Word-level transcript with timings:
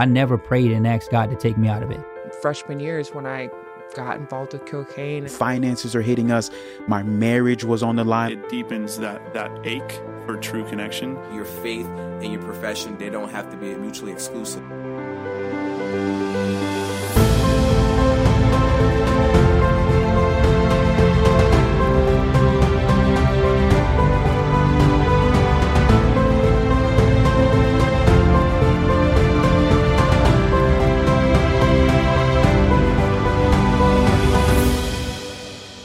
I 0.00 0.06
never 0.06 0.38
prayed 0.38 0.72
and 0.72 0.86
asked 0.86 1.10
God 1.10 1.28
to 1.28 1.36
take 1.36 1.58
me 1.58 1.68
out 1.68 1.82
of 1.82 1.90
it. 1.90 2.00
Freshman 2.40 2.80
year 2.80 2.98
is 2.98 3.10
when 3.10 3.26
I 3.26 3.50
got 3.94 4.16
involved 4.16 4.54
with 4.54 4.64
cocaine. 4.64 5.28
Finances 5.28 5.94
are 5.94 6.00
hitting 6.00 6.32
us. 6.32 6.50
My 6.88 7.02
marriage 7.02 7.64
was 7.64 7.82
on 7.82 7.96
the 7.96 8.04
line. 8.04 8.32
It 8.32 8.48
deepens 8.48 8.98
that 9.00 9.34
that 9.34 9.50
ache 9.64 10.00
for 10.24 10.38
true 10.38 10.66
connection. 10.70 11.18
Your 11.34 11.44
faith 11.44 11.84
and 11.84 12.32
your 12.32 12.40
profession, 12.40 12.96
they 12.96 13.10
don't 13.10 13.28
have 13.28 13.50
to 13.50 13.58
be 13.58 13.74
mutually 13.74 14.12
exclusive. 14.12 14.64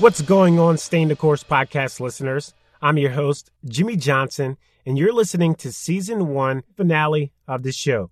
What's 0.06 0.22
going 0.22 0.60
on, 0.60 0.78
Staying 0.78 1.08
the 1.08 1.16
Course 1.16 1.44
podcast 1.44 2.00
listeners? 2.00 2.54
I'm 2.80 3.00
your 3.00 3.10
host, 3.10 3.50
Jimmy 3.68 3.98
Johnson, 3.98 4.56
and 4.86 5.00
you're 5.00 5.12
listening 5.12 5.56
to 5.56 5.72
season 5.72 6.28
one 6.28 6.62
finale 6.78 7.32
of 7.48 7.64
the 7.64 7.72
show. 7.72 8.12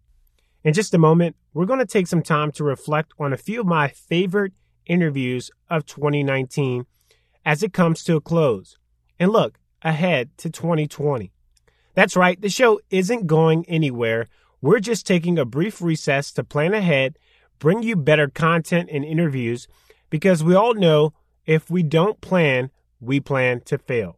In 0.64 0.74
just 0.74 0.96
a 0.96 0.98
moment, 0.98 1.36
we're 1.54 1.68
going 1.68 1.78
to 1.78 1.86
take 1.86 2.08
some 2.08 2.24
time 2.24 2.52
to 2.54 2.64
reflect 2.64 3.14
on 3.20 3.32
a 3.32 3.38
few 3.38 3.60
of 3.60 3.68
my 3.68 3.90
favorite 3.90 4.54
interviews 4.88 5.52
of 5.70 5.86
2019 5.86 6.88
as 7.46 7.62
it 7.62 7.74
comes 7.74 8.04
to 8.06 8.16
a 8.16 8.22
close 8.22 8.80
and 9.20 9.32
look 9.32 9.60
ahead 9.84 10.36
to 10.40 10.50
2020. 10.50 11.32
That's 11.94 12.16
right, 12.16 12.42
the 12.42 12.50
show 12.50 12.82
isn't 12.90 13.28
going 13.28 13.66
anywhere. 13.68 14.30
We're 14.62 14.80
just 14.80 15.06
taking 15.06 15.38
a 15.38 15.46
brief 15.46 15.80
recess 15.80 16.32
to 16.32 16.44
plan 16.44 16.74
ahead, 16.74 17.20
bring 17.60 17.84
you 17.84 17.96
better 17.96 18.30
content 18.30 18.90
and 18.92 19.06
interviews 19.06 19.68
because 20.10 20.44
we 20.44 20.56
all 20.56 20.74
know 20.74 21.14
if 21.46 21.70
we 21.70 21.84
don't 21.84 22.22
plan, 22.22 22.72
we 23.00 23.20
plan 23.20 23.62
to 23.62 23.78
fail. 23.78 24.18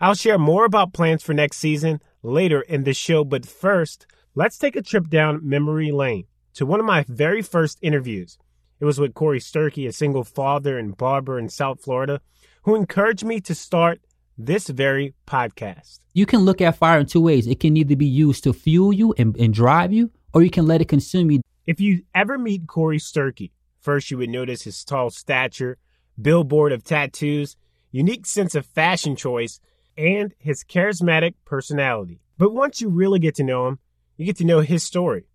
I'll 0.00 0.14
share 0.14 0.38
more 0.38 0.64
about 0.64 0.92
plans 0.92 1.22
for 1.22 1.32
next 1.32 1.58
season 1.58 2.00
later 2.22 2.60
in 2.60 2.84
the 2.84 2.94
show, 2.94 3.24
but 3.24 3.46
first, 3.46 4.06
let's 4.34 4.58
take 4.58 4.76
a 4.76 4.82
trip 4.82 5.08
down 5.08 5.46
memory 5.48 5.92
lane 5.92 6.24
to 6.54 6.66
one 6.66 6.80
of 6.80 6.86
my 6.86 7.04
very 7.08 7.42
first 7.42 7.78
interviews. 7.82 8.38
It 8.78 8.84
was 8.84 9.00
with 9.00 9.14
Corey 9.14 9.40
Sturkey, 9.40 9.88
a 9.88 9.92
single 9.92 10.24
father 10.24 10.78
and 10.78 10.96
barber 10.96 11.38
in 11.38 11.48
South 11.48 11.82
Florida, 11.82 12.20
who 12.62 12.74
encouraged 12.74 13.24
me 13.24 13.40
to 13.40 13.54
start 13.54 14.00
this 14.36 14.68
very 14.68 15.14
podcast. 15.26 16.00
You 16.12 16.26
can 16.26 16.40
look 16.40 16.60
at 16.60 16.76
fire 16.76 16.98
in 16.98 17.06
two 17.06 17.22
ways. 17.22 17.46
It 17.46 17.60
can 17.60 17.76
either 17.76 17.96
be 17.96 18.06
used 18.06 18.44
to 18.44 18.52
fuel 18.52 18.92
you 18.92 19.14
and, 19.16 19.34
and 19.36 19.54
drive 19.54 19.92
you, 19.92 20.10
or 20.34 20.42
you 20.42 20.50
can 20.50 20.66
let 20.66 20.82
it 20.82 20.88
consume 20.88 21.30
you. 21.30 21.40
If 21.66 21.80
you 21.80 22.02
ever 22.14 22.36
meet 22.36 22.66
Corey 22.66 22.98
Sturkey, 22.98 23.52
first 23.80 24.10
you 24.10 24.18
would 24.18 24.28
notice 24.28 24.62
his 24.62 24.84
tall 24.84 25.08
stature, 25.08 25.78
billboard 26.20 26.72
of 26.72 26.84
tattoos, 26.84 27.56
unique 27.90 28.26
sense 28.26 28.54
of 28.54 28.66
fashion 28.66 29.16
choice, 29.16 29.60
and 29.96 30.34
his 30.38 30.64
charismatic 30.64 31.34
personality. 31.44 32.20
But 32.38 32.52
once 32.52 32.80
you 32.80 32.88
really 32.88 33.18
get 33.18 33.34
to 33.36 33.44
know 33.44 33.68
him, 33.68 33.78
you 34.16 34.26
get 34.26 34.36
to 34.36 34.44
know 34.44 34.60
his 34.60 34.82
story. 34.82 35.26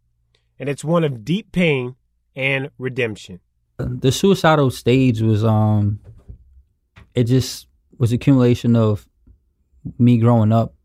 And 0.59 0.70
it's 0.70 0.84
one 0.84 1.04
of 1.04 1.26
deep 1.26 1.52
pain 1.52 1.96
and 2.36 2.70
redemption. 2.78 3.40
The 3.78 4.12
suicidal 4.12 4.70
stage 4.70 5.22
was 5.22 5.44
um 5.44 6.00
it 7.16 7.26
just 7.26 7.68
was 7.98 8.12
accumulation 8.12 8.76
of 8.76 9.08
me 9.98 10.18
growing 10.18 10.52
up 10.52 10.76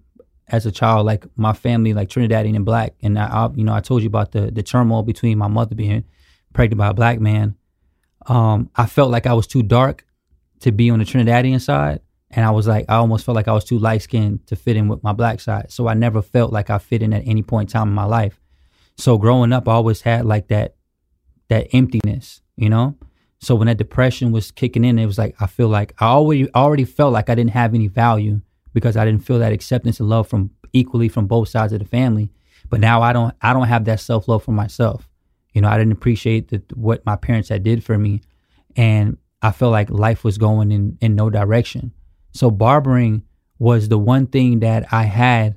as 0.49 0.65
a 0.65 0.71
child, 0.71 1.07
like 1.07 1.27
my 1.37 1.53
family, 1.53 1.93
like 1.93 2.09
Trinidadian 2.09 2.55
and 2.55 2.65
black, 2.65 2.95
and 3.03 3.19
I, 3.19 3.27
I, 3.27 3.51
you 3.55 3.65
know, 3.65 3.75
I 3.75 3.81
told 3.81 4.03
you 4.03 4.07
about 4.07 4.33
the 4.33 4.51
the 4.51 4.63
turmoil 4.63 5.03
between 5.03 5.39
my 5.39 5.49
mother 5.49 5.75
being 5.75 6.05
pregnant 6.53 6.79
by 6.79 6.89
a 6.89 6.95
black 6.95 7.21
man. 7.21 7.57
Um, 8.27 8.71
I 8.77 8.87
felt 8.87 9.11
like 9.11 9.27
I 9.27 9.35
was 9.35 9.47
too 9.47 9.63
dark 9.63 10.05
to 10.61 10.73
be 10.73 10.91
on 10.91 10.99
the 10.99 11.05
Trinidadian 11.05 11.61
side, 11.61 12.01
and 12.31 12.45
I 12.45 12.51
was 12.51 12.67
like, 12.67 12.87
I 12.89 12.97
almost 12.97 13.25
felt 13.25 13.37
like 13.37 13.49
I 13.49 13.53
was 13.53 13.65
too 13.65 13.79
light 13.79 14.03
skinned 14.03 14.47
to 14.49 14.57
fit 14.57 14.77
in 14.77 14.89
with 14.89 15.03
my 15.03 15.13
black 15.13 15.41
side. 15.41 15.71
So 15.71 15.87
I 15.87 15.95
never 15.95 16.23
felt 16.23 16.53
like 16.53 16.71
I 16.71 16.79
fit 16.79 17.03
in 17.03 17.13
at 17.13 17.27
any 17.27 17.43
point 17.43 17.71
in 17.71 17.73
time 17.73 17.89
in 17.89 17.95
my 17.95 18.05
life. 18.05 18.41
So 18.97 19.19
growing 19.19 19.53
up, 19.53 19.69
I 19.69 19.73
always 19.73 20.01
had 20.03 20.25
like 20.25 20.49
that 20.49 20.77
that 21.49 21.69
emptiness, 21.73 22.41
you 22.57 22.69
know. 22.69 22.97
So 23.39 23.55
when 23.55 23.67
that 23.67 23.77
depression 23.77 24.33
was 24.33 24.51
kicking 24.51 24.85
in, 24.85 24.99
it 24.99 25.07
was 25.07 25.19
like 25.19 25.37
I 25.41 25.47
feel 25.47 25.69
like 25.69 25.95
I 25.99 26.07
already 26.07 26.53
already 26.55 26.85
felt 26.85 27.13
like 27.13 27.31
I 27.31 27.35
didn't 27.35 27.51
have 27.53 27.75
any 27.75 27.87
value 27.87 28.41
because 28.73 28.97
I 28.97 29.05
didn't 29.05 29.25
feel 29.25 29.39
that 29.39 29.53
acceptance 29.53 30.01
and 30.01 30.09
love 30.09 30.29
from 30.29 30.51
equally 30.73 31.09
from 31.09 31.27
both 31.27 31.49
sides 31.49 31.73
of 31.73 31.79
the 31.79 31.85
family. 31.85 32.31
But 32.69 32.81
now 32.81 33.03
I 33.03 33.13
don't 33.13 33.35
I 33.41 33.53
don't 33.53 33.69
have 33.69 33.85
that 33.85 34.01
self 34.01 34.29
love 34.29 34.43
for 34.43 34.53
myself. 34.53 35.09
You 35.57 35.63
know, 35.63 35.69
I 35.69 35.79
didn't 35.79 35.95
appreciate 35.95 36.49
the, 36.49 36.63
what 36.75 37.07
my 37.07 37.17
parents 37.17 37.49
had 37.49 37.63
did 37.63 37.83
for 37.83 37.97
me, 37.97 38.21
and 38.77 39.17
I 39.41 39.53
felt 39.53 39.73
like 39.73 39.89
life 39.89 40.23
was 40.23 40.37
going 40.37 40.71
in 40.71 40.99
in 41.01 41.15
no 41.15 41.31
direction. 41.31 41.95
So 42.33 42.51
barbering 42.51 43.23
was 43.59 43.89
the 43.89 43.97
one 43.97 44.27
thing 44.27 44.61
that 44.61 44.93
I 44.93 45.05
had 45.05 45.57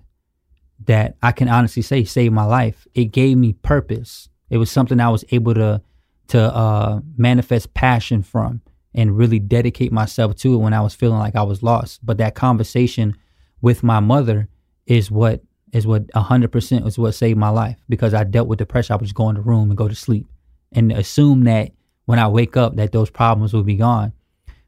that 0.85 1.17
I 1.21 1.33
can 1.33 1.49
honestly 1.49 1.81
say 1.81 2.05
saved 2.05 2.33
my 2.33 2.45
life. 2.45 2.88
It 2.93 3.11
gave 3.11 3.38
me 3.38 3.51
purpose. 3.51 4.29
It 4.49 4.55
was 4.55 4.71
something 4.71 5.01
I 5.01 5.09
was 5.09 5.25
able 5.31 5.53
to 5.55 5.81
to 6.27 6.39
uh, 6.43 7.01
manifest 7.17 7.73
passion 7.73 8.23
from 8.23 8.61
and 8.95 9.17
really 9.17 9.39
dedicate 9.39 9.91
myself 9.91 10.33
to 10.38 10.53
it 10.53 10.59
when 10.59 10.73
I 10.73 10.79
was 10.79 10.95
feeling 10.95 11.19
like 11.19 11.35
I 11.35 11.43
was 11.43 11.61
lost. 11.61 12.05
But 12.05 12.19
that 12.19 12.35
conversation 12.35 13.17
with 13.59 13.83
my 13.83 13.99
mother 13.99 14.47
is 14.85 15.11
what 15.11 15.41
is 15.74 15.85
what 15.85 16.03
hundred 16.16 16.52
percent 16.52 16.84
was 16.84 16.97
what 16.97 17.12
saved 17.13 17.40
my 17.40 17.50
life 17.50 17.78
because 17.88 18.13
I 18.13 18.24
dealt 18.24 18.47
with 18.47 18.59
depression. 18.59 18.94
I 18.94 18.97
would 18.97 19.06
just 19.06 19.16
go 19.16 19.30
in 19.30 19.35
the 19.35 19.41
room 19.41 19.69
and 19.69 19.78
go 19.78 19.88
to 19.88 19.96
sleep 19.96 20.28
and 20.72 20.91
assume 20.91 21.44
that 21.44 21.72
when 22.06 22.19
I 22.19 22.28
wake 22.28 22.57
up 22.57 22.75
that 22.75 22.91
those 22.91 23.09
problems 23.09 23.53
will 23.53 23.63
be 23.63 23.75
gone. 23.75 24.13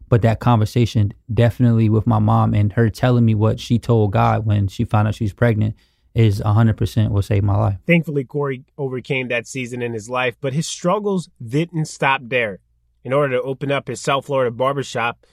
But 0.10 0.22
that 0.24 0.40
conversation 0.40 1.14
definitely 1.34 1.90
with 1.90 2.06
my 2.06 2.20
mom 2.20 2.54
and 2.54 2.74
her 2.74 2.90
telling 2.90 3.26
me 3.26 3.34
what 3.34 3.60
she 3.60 3.80
told 3.80 4.12
God 4.12 4.46
when 4.46 4.68
she 4.68 4.84
found 4.84 5.08
out 5.08 5.16
she 5.16 5.24
was 5.24 5.34
pregnant 5.34 5.76
is 6.14 6.42
100% 6.42 7.10
what 7.10 7.24
saved 7.24 7.46
my 7.46 7.56
life. 7.56 7.78
Thankfully, 7.88 8.26
Corey 8.26 8.66
overcame 8.78 9.30
that 9.30 9.48
season 9.48 9.82
in 9.82 9.94
his 9.94 10.10
life, 10.10 10.36
but 10.42 10.52
his 10.52 10.68
struggles 10.68 11.30
didn't 11.42 11.86
stop 11.86 12.22
there. 12.26 12.60
In 13.04 13.14
order 13.14 13.38
to 13.38 13.42
open 13.42 13.72
up 13.72 13.88
his 13.88 14.02
South 14.02 14.26
Florida 14.26 14.52
barbershop, 14.52 15.26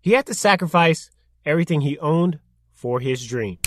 he 0.00 0.10
had 0.10 0.26
to 0.26 0.34
sacrifice 0.34 1.10
everything 1.46 1.80
he 1.80 1.98
owned 1.98 2.40
for 2.72 3.00
his 3.00 3.24
dream. 3.24 3.58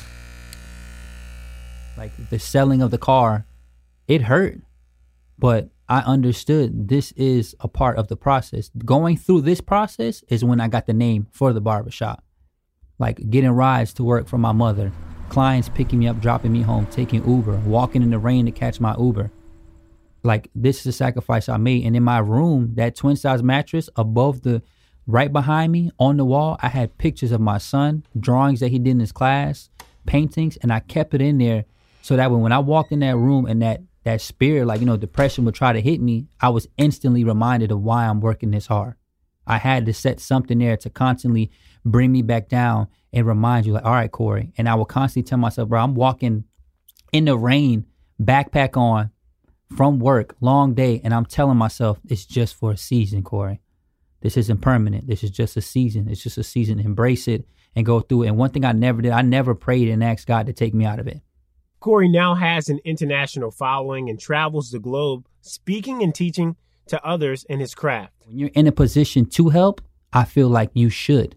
Like 1.97 2.29
the 2.29 2.39
selling 2.39 2.81
of 2.81 2.91
the 2.91 2.97
car, 2.97 3.45
it 4.07 4.21
hurt, 4.23 4.59
but 5.39 5.69
I 5.89 5.99
understood 6.01 6.89
this 6.89 7.11
is 7.13 7.55
a 7.59 7.67
part 7.67 7.97
of 7.97 8.07
the 8.07 8.17
process. 8.17 8.69
Going 8.85 9.17
through 9.17 9.41
this 9.41 9.61
process 9.61 10.23
is 10.27 10.43
when 10.43 10.59
I 10.59 10.67
got 10.67 10.85
the 10.85 10.93
name 10.93 11.27
for 11.31 11.53
the 11.53 11.61
barbershop. 11.61 12.23
Like 12.99 13.29
getting 13.29 13.51
rides 13.51 13.93
to 13.93 14.03
work 14.03 14.27
from 14.27 14.41
my 14.41 14.51
mother, 14.51 14.91
clients 15.29 15.69
picking 15.69 15.99
me 15.99 16.07
up, 16.07 16.19
dropping 16.19 16.51
me 16.51 16.61
home, 16.61 16.87
taking 16.87 17.27
Uber, 17.27 17.57
walking 17.59 18.03
in 18.03 18.09
the 18.09 18.19
rain 18.19 18.45
to 18.45 18.51
catch 18.51 18.79
my 18.79 18.95
Uber. 18.97 19.31
Like 20.23 20.49
this 20.53 20.81
is 20.81 20.87
a 20.87 20.91
sacrifice 20.91 21.47
I 21.47 21.57
made. 21.57 21.85
And 21.85 21.95
in 21.95 22.03
my 22.03 22.19
room, 22.19 22.73
that 22.75 22.95
twin 22.95 23.15
size 23.15 23.41
mattress 23.41 23.89
above 23.95 24.41
the 24.41 24.61
right 25.05 25.31
behind 25.31 25.71
me 25.71 25.91
on 25.99 26.17
the 26.17 26.25
wall, 26.25 26.57
I 26.61 26.67
had 26.67 26.97
pictures 26.97 27.31
of 27.31 27.39
my 27.39 27.59
son, 27.59 28.03
drawings 28.19 28.59
that 28.59 28.69
he 28.69 28.79
did 28.79 28.91
in 28.91 28.99
his 28.99 29.13
class, 29.13 29.69
paintings, 30.05 30.57
and 30.57 30.73
I 30.73 30.81
kept 30.81 31.13
it 31.13 31.21
in 31.21 31.37
there 31.37 31.65
so 32.01 32.15
that 32.15 32.31
when, 32.31 32.41
when 32.41 32.51
I 32.51 32.59
walked 32.59 32.91
in 32.91 32.99
that 32.99 33.17
room 33.17 33.45
and 33.45 33.61
that 33.61 33.81
that 34.03 34.21
spirit, 34.21 34.65
like 34.65 34.79
you 34.79 34.85
know, 34.85 34.97
depression 34.97 35.43
would 35.45 35.55
try 35.55 35.73
to 35.73 35.81
hit 35.81 35.99
me, 35.99 36.27
I 36.39 36.49
was 36.49 36.67
instantly 36.77 37.23
reminded 37.23 37.71
of 37.71 37.81
why 37.81 38.05
I'm 38.05 38.21
working 38.21 38.51
this 38.51 38.67
hard. 38.67 38.95
I 39.45 39.57
had 39.57 39.85
to 39.85 39.93
set 39.93 40.19
something 40.19 40.59
there 40.59 40.77
to 40.77 40.89
constantly 40.89 41.51
bring 41.85 42.11
me 42.11 42.21
back 42.21 42.49
down 42.49 42.87
and 43.13 43.25
remind 43.25 43.65
you, 43.65 43.73
like, 43.73 43.85
all 43.85 43.91
right, 43.91 44.11
Corey. 44.11 44.53
And 44.57 44.67
I 44.67 44.75
will 44.75 44.85
constantly 44.85 45.27
tell 45.27 45.37
myself, 45.37 45.69
bro, 45.69 45.81
I'm 45.81 45.95
walking 45.95 46.43
in 47.11 47.25
the 47.25 47.37
rain, 47.37 47.85
backpack 48.21 48.77
on, 48.77 49.11
from 49.75 49.99
work, 49.99 50.35
long 50.41 50.73
day, 50.73 51.01
and 51.03 51.13
I'm 51.13 51.25
telling 51.25 51.57
myself 51.57 52.00
it's 52.07 52.25
just 52.25 52.55
for 52.55 52.71
a 52.71 52.77
season, 52.77 53.23
Corey. 53.23 53.61
This 54.21 54.38
isn't 54.38 54.61
permanent. 54.61 55.07
This 55.07 55.23
is 55.23 55.31
just 55.31 55.57
a 55.57 55.61
season. 55.61 56.07
It's 56.09 56.23
just 56.23 56.38
a 56.38 56.43
season. 56.43 56.79
Embrace 56.79 57.27
it 57.27 57.47
and 57.75 57.85
go 57.85 58.00
through 58.00 58.23
it. 58.23 58.27
And 58.27 58.38
one 58.38 58.50
thing 58.50 58.65
I 58.65 58.71
never 58.71 59.01
did, 59.01 59.11
I 59.11 59.21
never 59.21 59.53
prayed 59.53 59.89
and 59.89 60.03
asked 60.03 60.27
God 60.27 60.47
to 60.47 60.53
take 60.53 60.73
me 60.73 60.85
out 60.85 61.00
of 61.00 61.07
it. 61.07 61.21
Corey 61.79 62.09
now 62.09 62.33
has 62.35 62.69
an 62.69 62.79
international 62.83 63.51
following 63.51 64.09
and 64.09 64.19
travels 64.19 64.71
the 64.71 64.79
globe 64.79 65.27
speaking 65.41 66.01
and 66.01 66.13
teaching 66.13 66.56
to 66.88 67.03
others 67.06 67.44
in 67.45 67.59
his 67.59 67.75
craft. 67.75 68.13
When 68.25 68.38
you're 68.38 68.50
in 68.53 68.68
a 68.68 68.71
position 68.71 69.25
to 69.27 69.50
help, 69.50 69.81
I 70.12 70.24
feel 70.24 70.50
like 70.50 70.71
you 70.74 70.89
should. 70.89 71.35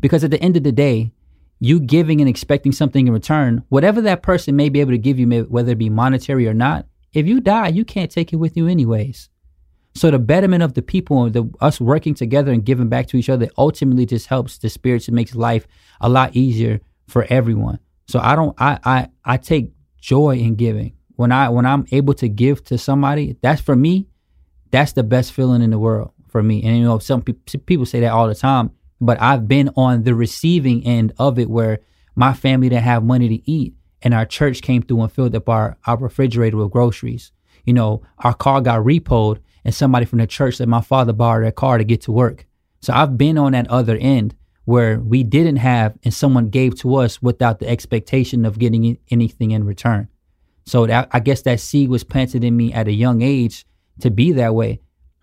Because 0.00 0.24
at 0.24 0.30
the 0.30 0.42
end 0.42 0.56
of 0.56 0.64
the 0.64 0.72
day, 0.72 1.12
you 1.60 1.80
giving 1.80 2.20
and 2.20 2.28
expecting 2.28 2.72
something 2.72 3.06
in 3.06 3.12
return, 3.12 3.62
whatever 3.68 4.00
that 4.02 4.22
person 4.22 4.56
may 4.56 4.68
be 4.68 4.80
able 4.80 4.90
to 4.90 4.98
give 4.98 5.18
you, 5.18 5.44
whether 5.44 5.72
it 5.72 5.78
be 5.78 5.88
monetary 5.88 6.46
or 6.48 6.54
not, 6.54 6.86
if 7.12 7.26
you 7.26 7.40
die, 7.40 7.68
you 7.68 7.84
can't 7.84 8.10
take 8.10 8.32
it 8.32 8.36
with 8.36 8.56
you 8.56 8.66
anyways. 8.66 9.30
So 9.94 10.10
the 10.10 10.18
betterment 10.18 10.62
of 10.62 10.74
the 10.74 10.82
people, 10.82 11.30
the 11.30 11.48
us 11.60 11.80
working 11.80 12.14
together 12.14 12.52
and 12.52 12.62
giving 12.64 12.88
back 12.88 13.06
to 13.08 13.16
each 13.16 13.30
other, 13.30 13.48
ultimately 13.56 14.04
just 14.04 14.26
helps 14.26 14.58
the 14.58 14.68
spirits 14.68 15.08
and 15.08 15.14
makes 15.14 15.34
life 15.34 15.66
a 16.02 16.08
lot 16.10 16.36
easier 16.36 16.80
for 17.06 17.26
everyone. 17.30 17.78
So 18.06 18.18
I 18.18 18.36
don't, 18.36 18.54
I, 18.60 18.78
I, 18.84 19.08
I 19.24 19.36
take 19.38 19.72
joy 20.06 20.36
in 20.36 20.54
giving 20.54 20.92
when 21.16 21.32
I 21.32 21.48
when 21.48 21.66
I'm 21.66 21.86
able 21.90 22.14
to 22.14 22.28
give 22.28 22.62
to 22.64 22.78
somebody, 22.78 23.36
that's 23.42 23.60
for 23.60 23.74
me, 23.74 24.06
that's 24.70 24.92
the 24.92 25.02
best 25.02 25.32
feeling 25.32 25.62
in 25.62 25.70
the 25.70 25.78
world 25.78 26.12
for 26.28 26.42
me. 26.42 26.62
And 26.62 26.78
you 26.78 26.84
know, 26.84 26.98
some 26.98 27.22
pe- 27.22 27.32
people 27.32 27.86
say 27.86 28.00
that 28.00 28.12
all 28.12 28.28
the 28.28 28.34
time, 28.34 28.70
but 29.00 29.20
I've 29.20 29.48
been 29.48 29.70
on 29.76 30.04
the 30.04 30.14
receiving 30.14 30.86
end 30.86 31.12
of 31.18 31.38
it 31.38 31.50
where 31.50 31.80
my 32.14 32.32
family 32.34 32.68
didn't 32.68 32.84
have 32.84 33.02
money 33.02 33.28
to 33.28 33.50
eat, 33.50 33.74
and 34.02 34.14
our 34.14 34.26
church 34.26 34.62
came 34.62 34.82
through 34.82 35.02
and 35.02 35.12
filled 35.12 35.34
up 35.34 35.48
our 35.48 35.76
our 35.86 35.96
refrigerator 35.96 36.58
with 36.58 36.70
groceries. 36.70 37.32
You 37.64 37.72
know, 37.72 38.02
our 38.18 38.34
car 38.34 38.60
got 38.60 38.84
repoed, 38.84 39.40
and 39.64 39.74
somebody 39.74 40.04
from 40.04 40.18
the 40.18 40.26
church 40.26 40.60
let 40.60 40.68
my 40.68 40.82
father 40.82 41.12
borrow 41.12 41.42
their 41.42 41.50
car 41.50 41.78
to 41.78 41.84
get 41.84 42.02
to 42.02 42.12
work. 42.12 42.46
So 42.82 42.92
I've 42.92 43.18
been 43.18 43.38
on 43.38 43.52
that 43.52 43.68
other 43.68 43.96
end 43.96 44.36
where 44.66 44.98
we 44.98 45.22
didn't 45.22 45.56
have 45.56 45.96
and 46.04 46.12
someone 46.12 46.50
gave 46.50 46.78
to 46.80 46.96
us 46.96 47.22
without 47.22 47.60
the 47.60 47.68
expectation 47.68 48.44
of 48.44 48.58
getting 48.58 48.98
anything 49.10 49.52
in 49.52 49.64
return. 49.64 50.08
So 50.66 50.86
that, 50.86 51.08
I 51.12 51.20
guess 51.20 51.42
that 51.42 51.60
seed 51.60 51.88
was 51.88 52.02
planted 52.02 52.42
in 52.42 52.56
me 52.56 52.72
at 52.72 52.88
a 52.88 52.92
young 52.92 53.22
age 53.22 53.64
to 54.00 54.10
be 54.10 54.32
that 54.32 54.54
way. 54.54 54.80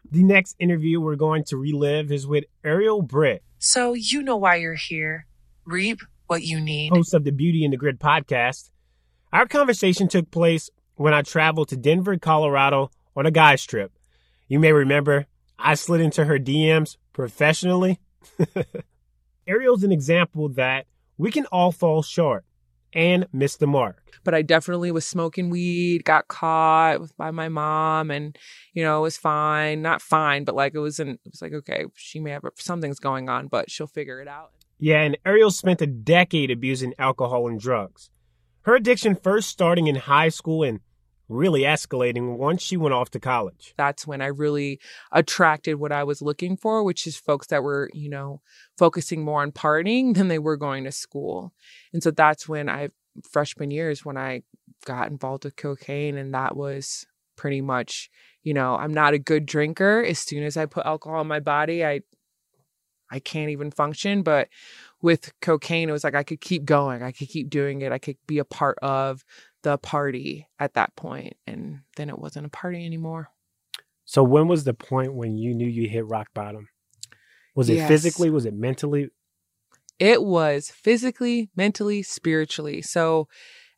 The 0.09 0.23
next 0.23 0.55
interview 0.59 1.01
we're 1.01 1.17
going 1.17 1.43
to 1.45 1.57
relive 1.57 2.11
is 2.11 2.25
with 2.25 2.45
Ariel 2.63 3.01
Britt. 3.01 3.43
So 3.59 3.93
you 3.93 4.23
know 4.23 4.37
why 4.37 4.55
you're 4.55 4.75
here. 4.75 5.27
Reap 5.65 5.99
what 6.27 6.43
you 6.43 6.61
need. 6.61 6.93
Host 6.93 7.13
of 7.13 7.25
the 7.25 7.31
Beauty 7.31 7.65
and 7.65 7.73
the 7.73 7.77
Grid 7.77 7.99
podcast. 7.99 8.69
Our 9.33 9.45
conversation 9.45 10.07
took 10.07 10.31
place 10.31 10.69
when 10.95 11.13
I 11.13 11.21
traveled 11.21 11.67
to 11.69 11.77
Denver, 11.77 12.17
Colorado 12.17 12.91
on 13.15 13.25
a 13.25 13.31
guy's 13.31 13.65
trip. 13.65 13.91
You 14.47 14.59
may 14.59 14.71
remember 14.71 15.25
I 15.59 15.75
slid 15.75 15.99
into 15.99 16.23
her 16.25 16.39
DMs 16.39 16.95
professionally. 17.11 17.99
Ariel's 19.47 19.83
an 19.83 19.91
example 19.91 20.49
that 20.49 20.85
we 21.17 21.31
can 21.31 21.45
all 21.47 21.71
fall 21.71 22.01
short 22.01 22.45
and 22.93 23.27
miss 23.33 23.57
the 23.57 23.67
mark. 23.67 24.01
But 24.23 24.33
I 24.33 24.41
definitely 24.41 24.91
was 24.91 25.05
smoking 25.05 25.49
weed, 25.49 26.05
got 26.05 26.27
caught 26.27 26.99
by 27.17 27.31
my 27.31 27.49
mom, 27.49 28.11
and 28.11 28.37
you 28.73 28.83
know, 28.83 28.99
it 28.99 29.01
was 29.01 29.17
fine. 29.17 29.81
Not 29.81 30.01
fine, 30.01 30.43
but 30.43 30.55
like 30.55 30.73
it 30.75 30.79
wasn't. 30.79 31.19
It 31.25 31.31
was 31.31 31.41
like 31.41 31.53
okay, 31.53 31.85
she 31.95 32.19
may 32.19 32.31
have 32.31 32.43
something's 32.55 32.99
going 32.99 33.29
on, 33.29 33.47
but 33.47 33.69
she'll 33.69 33.87
figure 33.87 34.21
it 34.21 34.27
out. 34.27 34.51
Yeah, 34.79 35.01
and 35.01 35.17
Ariel 35.25 35.51
spent 35.51 35.81
a 35.81 35.87
decade 35.87 36.51
abusing 36.51 36.93
alcohol 36.99 37.47
and 37.47 37.59
drugs. 37.59 38.09
Her 38.63 38.75
addiction 38.75 39.15
first 39.15 39.49
starting 39.49 39.87
in 39.87 39.95
high 39.95 40.29
school 40.29 40.63
and 40.63 40.79
really 41.29 41.61
escalating 41.61 42.37
once 42.37 42.61
she 42.61 42.77
went 42.77 42.93
off 42.93 43.09
to 43.11 43.19
college. 43.19 43.73
That's 43.77 44.05
when 44.05 44.21
I 44.21 44.27
really 44.27 44.79
attracted 45.11 45.75
what 45.75 45.91
I 45.91 46.03
was 46.03 46.21
looking 46.21 46.57
for, 46.57 46.83
which 46.83 47.07
is 47.07 47.15
folks 47.15 47.47
that 47.47 47.63
were, 47.63 47.89
you 47.93 48.09
know, 48.09 48.41
focusing 48.77 49.23
more 49.23 49.41
on 49.41 49.51
partying 49.51 50.13
than 50.17 50.27
they 50.27 50.39
were 50.39 50.57
going 50.57 50.83
to 50.83 50.91
school. 50.91 51.53
And 51.93 52.03
so 52.03 52.11
that's 52.11 52.47
when 52.47 52.69
I, 52.69 52.89
freshman 53.31 53.71
years, 53.71 54.03
when 54.03 54.17
I 54.17 54.43
got 54.85 55.09
involved 55.09 55.45
with 55.45 55.55
cocaine, 55.55 56.17
and 56.17 56.33
that 56.33 56.55
was 56.57 57.05
pretty 57.35 57.61
much, 57.61 58.09
you 58.43 58.53
know, 58.53 58.75
I'm 58.75 58.93
not 58.93 59.13
a 59.13 59.19
good 59.19 59.45
drinker. 59.45 60.03
As 60.03 60.19
soon 60.19 60.43
as 60.43 60.57
I 60.57 60.65
put 60.65 60.85
alcohol 60.85 61.21
in 61.21 61.27
my 61.27 61.39
body, 61.39 61.85
I, 61.85 62.01
I 63.09 63.19
can't 63.19 63.51
even 63.51 63.71
function. 63.71 64.23
But 64.23 64.49
with 65.01 65.31
cocaine, 65.41 65.89
it 65.89 65.91
was 65.91 66.03
like 66.03 66.15
I 66.15 66.23
could 66.23 66.41
keep 66.41 66.65
going. 66.65 67.03
I 67.03 67.11
could 67.11 67.29
keep 67.29 67.49
doing 67.49 67.81
it. 67.81 67.91
I 67.91 67.97
could 67.97 68.17
be 68.27 68.39
a 68.39 68.45
part 68.45 68.77
of 68.81 69.23
the 69.63 69.77
party 69.77 70.47
at 70.59 70.75
that 70.75 70.95
point 70.95 71.35
and 71.47 71.79
then 71.95 72.09
it 72.09 72.19
wasn't 72.19 72.45
a 72.45 72.49
party 72.49 72.85
anymore. 72.85 73.29
So 74.05 74.23
when 74.23 74.47
was 74.47 74.63
the 74.65 74.73
point 74.73 75.13
when 75.13 75.37
you 75.37 75.53
knew 75.53 75.67
you 75.67 75.89
hit 75.89 76.05
rock 76.05 76.27
bottom? 76.33 76.69
Was 77.55 77.69
it 77.69 77.75
yes. 77.75 77.87
physically? 77.87 78.29
Was 78.29 78.45
it 78.45 78.53
mentally? 78.53 79.09
It 79.99 80.23
was 80.23 80.69
physically 80.69 81.49
mentally 81.55 82.03
spiritually. 82.03 82.81
So 82.81 83.27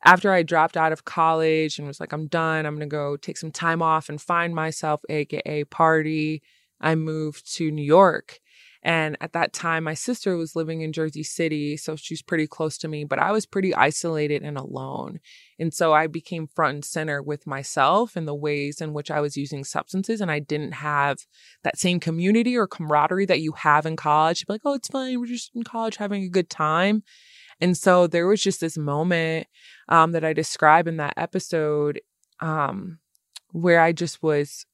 after 0.06 0.32
i 0.32 0.44
dropped 0.44 0.78
out 0.78 0.92
of 0.92 1.04
college 1.04 1.78
and 1.78 1.88
was 1.88 2.00
like 2.00 2.14
i'm 2.14 2.28
done. 2.28 2.66
I'm 2.66 2.80
to 2.80 2.86
go 2.86 3.18
take 3.18 3.38
some 3.38 3.52
time 3.52 3.82
off 3.82 4.08
and 4.08 4.22
find 4.22 4.56
myself 4.56 5.02
aka 5.10 5.64
party 5.66 6.42
i 6.80 6.96
moved 6.96 7.54
to 7.56 7.72
new 7.72 7.84
york 7.84 8.40
and 8.86 9.18
at 9.20 9.34
that 9.34 9.52
time, 9.52 9.84
my 9.84 9.96
sister 9.96 10.38
was 10.38 10.56
living 10.56 10.82
in 10.82 10.94
Jersey 10.94 11.24
City, 11.24 11.76
so 11.76 11.96
she's 11.96 12.22
pretty 12.22 12.46
close 12.46 12.78
to 12.78 12.88
me, 12.88 13.04
but 13.04 13.18
I 13.18 13.32
was 13.32 13.48
pretty 13.48 13.74
isolated 13.74 14.44
and 14.44 14.60
alone. 14.60 15.20
And 15.58 15.74
so 15.74 15.92
I 15.92 16.06
became 16.06 16.46
front 16.46 16.76
and 16.76 16.86
center 16.86 17.20
with 17.20 17.48
myself 17.48 18.16
and 18.16 18.28
the 18.28 18.36
ways 18.36 18.82
in 18.82 18.94
which 18.94 19.10
I 19.10 19.22
was 19.22 19.36
using 19.36 19.64
substances. 19.64 20.22
And 20.22 20.30
I 20.30 20.38
didn't 20.38 20.74
have 20.74 21.18
that 21.64 21.80
same 21.80 22.00
community 22.00 22.56
or 22.56 22.68
camaraderie 22.68 23.26
that 23.26 23.42
you 23.42 23.54
have 23.54 23.88
in 23.88 23.96
college. 23.96 24.42
You'd 24.42 24.48
be 24.50 24.54
like, 24.54 24.62
oh, 24.66 24.76
it's 24.76 24.90
fine. 24.90 25.20
We're 25.20 25.26
just 25.26 25.50
in 25.56 25.64
college 25.64 25.96
having 25.96 26.22
a 26.22 26.30
good 26.30 26.52
time. 26.52 27.02
And 27.60 27.76
so 27.76 28.06
there 28.06 28.28
was 28.28 28.44
just 28.44 28.62
this 28.62 28.78
moment 28.78 29.48
um, 29.90 30.12
that 30.12 30.24
I 30.24 30.34
describe 30.34 30.88
in 30.88 30.98
that 30.98 31.16
episode 31.18 32.02
um, 32.40 33.00
where 33.52 33.82
I 33.82 33.94
just 33.94 34.22
was 34.22 34.68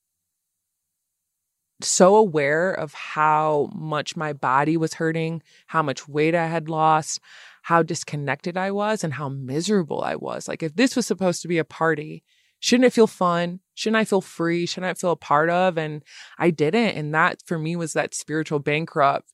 so 1.83 2.15
aware 2.15 2.71
of 2.71 2.93
how 2.93 3.69
much 3.73 4.15
my 4.15 4.33
body 4.33 4.77
was 4.77 4.95
hurting, 4.95 5.41
how 5.67 5.81
much 5.81 6.07
weight 6.07 6.35
I 6.35 6.47
had 6.47 6.69
lost, 6.69 7.19
how 7.63 7.83
disconnected 7.83 8.57
I 8.57 8.71
was, 8.71 9.03
and 9.03 9.13
how 9.13 9.29
miserable 9.29 10.01
I 10.01 10.15
was. 10.15 10.47
Like, 10.47 10.63
if 10.63 10.75
this 10.75 10.95
was 10.95 11.05
supposed 11.05 11.41
to 11.41 11.47
be 11.47 11.57
a 11.57 11.63
party, 11.63 12.23
shouldn't 12.59 12.85
it 12.85 12.93
feel 12.93 13.07
fun? 13.07 13.59
Shouldn't 13.75 13.97
I 13.97 14.05
feel 14.05 14.21
free? 14.21 14.65
Shouldn't 14.65 14.89
I 14.89 14.93
feel 14.93 15.11
a 15.11 15.15
part 15.15 15.49
of? 15.49 15.77
And 15.77 16.03
I 16.37 16.49
didn't. 16.51 16.95
And 16.95 17.13
that 17.13 17.41
for 17.45 17.57
me 17.57 17.75
was 17.75 17.93
that 17.93 18.13
spiritual 18.13 18.59
bankrupt 18.59 19.33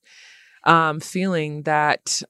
um, 0.63 0.99
feeling 0.99 1.63
that 1.63 2.21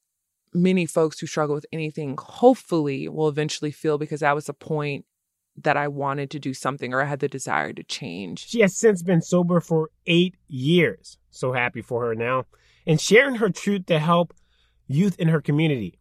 many 0.53 0.85
folks 0.85 1.19
who 1.19 1.27
struggle 1.27 1.55
with 1.55 1.65
anything 1.71 2.15
hopefully 2.19 3.07
will 3.07 3.27
eventually 3.27 3.71
feel 3.71 3.97
because 3.97 4.21
that 4.21 4.35
was 4.35 4.45
the 4.45 4.53
point 4.53 5.05
that 5.63 5.77
I 5.77 5.87
wanted 5.87 6.29
to 6.31 6.39
do 6.39 6.53
something 6.53 6.93
or 6.93 7.01
I 7.01 7.05
had 7.05 7.19
the 7.19 7.27
desire 7.27 7.73
to 7.73 7.83
change. 7.83 8.47
She 8.47 8.61
has 8.61 8.75
since 8.75 9.01
been 9.01 9.21
sober 9.21 9.59
for 9.59 9.89
eight 10.05 10.35
years. 10.47 11.17
So 11.31 11.51
happy 11.53 11.81
for 11.81 12.05
her 12.05 12.15
now. 12.15 12.45
And 12.85 13.01
sharing 13.01 13.35
her 13.35 13.49
truth 13.49 13.87
to 13.87 13.99
help 13.99 14.33
youth 14.87 15.19
in 15.19 15.27
her 15.29 15.41
community 15.41 15.99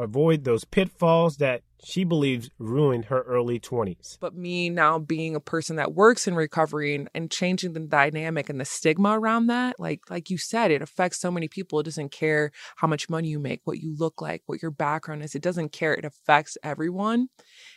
avoid 0.00 0.44
those 0.44 0.64
pitfalls 0.64 1.36
that 1.36 1.62
she 1.82 2.04
believes 2.04 2.50
ruined 2.58 3.06
her 3.06 3.22
early 3.22 3.58
20s. 3.58 4.18
But 4.20 4.34
me 4.34 4.68
now 4.68 4.98
being 4.98 5.34
a 5.34 5.40
person 5.40 5.76
that 5.76 5.94
works 5.94 6.28
in 6.28 6.34
recovery 6.34 6.94
and, 6.94 7.08
and 7.14 7.30
changing 7.30 7.72
the 7.72 7.80
dynamic 7.80 8.48
and 8.48 8.60
the 8.60 8.64
stigma 8.64 9.18
around 9.18 9.46
that, 9.46 9.80
like 9.80 10.00
like 10.10 10.30
you 10.30 10.38
said, 10.38 10.70
it 10.70 10.82
affects 10.82 11.20
so 11.20 11.30
many 11.30 11.48
people. 11.48 11.80
It 11.80 11.84
doesn't 11.84 12.12
care 12.12 12.50
how 12.76 12.86
much 12.86 13.08
money 13.08 13.28
you 13.28 13.38
make, 13.38 13.62
what 13.64 13.78
you 13.78 13.94
look 13.96 14.20
like, 14.20 14.42
what 14.46 14.62
your 14.62 14.70
background 14.70 15.22
is. 15.22 15.34
It 15.34 15.42
doesn't 15.42 15.72
care. 15.72 15.94
It 15.94 16.04
affects 16.04 16.58
everyone. 16.62 17.28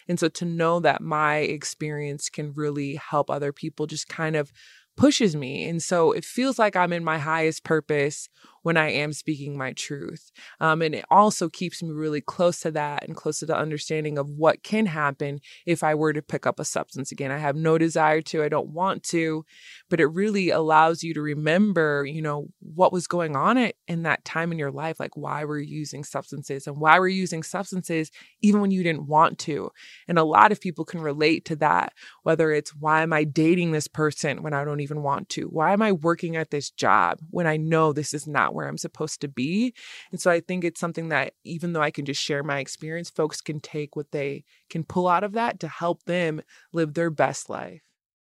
And 0.08 0.20
so 0.20 0.28
to 0.30 0.46
know 0.46 0.80
that 0.82 1.02
my 1.02 1.38
experience 1.38 2.30
can 2.30 2.54
really 2.54 2.96
help 2.96 3.30
other 3.30 3.54
people 3.54 3.88
just 3.88 4.08
kind 4.08 4.36
of 4.36 4.52
pushes 4.96 5.36
me. 5.36 5.68
And 5.68 5.82
so 5.82 6.12
it 6.12 6.26
feels 6.26 6.60
like 6.60 6.76
I'm 6.76 6.94
in 6.94 7.04
my 7.04 7.18
highest 7.18 7.64
purpose 7.64 8.30
when 8.64 8.78
I 8.78 8.90
am 8.90 9.14
speaking 9.14 9.58
my 9.58 9.74
truth. 9.74 10.32
Um, 10.60 10.82
and 10.82 10.96
it 10.96 11.06
also 11.12 11.50
keeps 11.50 11.84
me 11.84 11.92
really 11.92 12.22
close 12.22 12.60
to 12.62 12.72
that 12.72 13.06
and 13.06 13.16
close 13.16 13.40
to 13.40 13.46
the 13.46 13.56
understanding 13.56 14.18
of 14.18 14.30
what 14.30 14.64
can 14.64 14.88
happen 14.88 15.40
if 15.66 15.84
I 15.84 15.94
were 15.96 16.14
to 16.14 16.22
pick 16.22 16.48
up 16.48 16.60
a 16.60 16.66
substance 16.66 17.12
again. 17.12 17.32
I 17.32 17.38
have 17.38 17.56
no 17.56 17.78
desire 17.78 18.22
to, 18.22 18.44
I 18.44 18.50
don't 18.50 18.70
want 18.70 19.04
to, 19.04 19.46
but 19.90 20.00
it 20.00 20.08
really 20.08 20.50
allows 20.50 21.04
you 21.04 21.14
to 21.14 21.22
remember, 21.22 22.06
you 22.06 22.22
know, 22.22 22.48
what 22.60 22.94
was 22.94 23.06
going 23.08 23.36
on 23.36 23.58
at, 23.58 23.76
in 23.88 24.04
that 24.04 24.26
time 24.26 24.52
in 24.52 24.60
your 24.60 24.72
life, 24.72 25.00
like 25.00 25.16
why 25.16 25.46
we're 25.46 25.60
using 25.60 26.04
substances 26.04 26.66
and 26.66 26.78
why 26.78 27.00
we're 27.00 27.10
using 27.10 27.44
substances 27.44 28.10
even 28.42 28.62
when 28.62 28.72
you 28.72 28.82
didn't 28.84 29.08
want 29.08 29.38
to. 29.40 29.70
And 30.08 30.18
a 30.18 30.24
lot 30.24 30.52
of 30.52 30.62
people 30.62 30.86
can 30.86 31.02
relate 31.02 31.46
to 31.46 31.56
that, 31.58 31.94
whether 32.24 32.52
it's 32.52 32.74
why 32.74 33.02
am 33.02 33.14
I 33.14 33.26
dating 33.26 33.72
this 33.72 33.88
person 33.88 34.42
when 34.42 34.54
I 34.54 34.64
don't 34.64 34.80
even 34.80 35.04
want 35.04 35.30
to? 35.30 35.44
Why 35.44 35.74
am 35.74 35.82
I 35.82 35.92
working 35.92 36.36
at 36.38 36.50
this 36.50 36.72
job 36.72 37.20
when 37.30 37.48
I 37.48 37.58
know 37.58 37.92
this 37.92 38.14
is 38.14 38.28
not 38.28 38.53
where 38.54 38.68
I'm 38.68 38.78
supposed 38.78 39.22
to 39.22 39.28
be. 39.28 39.74
And 40.12 40.20
so 40.20 40.32
I 40.32 40.40
think 40.40 40.64
it's 40.64 40.80
something 40.80 41.10
that 41.10 41.34
even 41.44 41.74
though 41.74 41.82
I 41.82 41.92
can 41.92 42.06
just 42.06 42.22
share 42.22 42.44
my 42.44 42.60
experience, 42.60 43.10
folks 43.10 43.42
can 43.42 43.60
take 43.60 43.96
what 43.96 44.12
they 44.12 44.44
can 44.70 44.84
pull 44.84 45.08
out 45.08 45.24
of 45.24 45.34
that 45.34 45.60
to 45.62 45.68
help 45.68 46.04
them 46.04 46.42
live 46.72 46.94
their 46.94 47.10
best 47.10 47.50
life. 47.50 47.82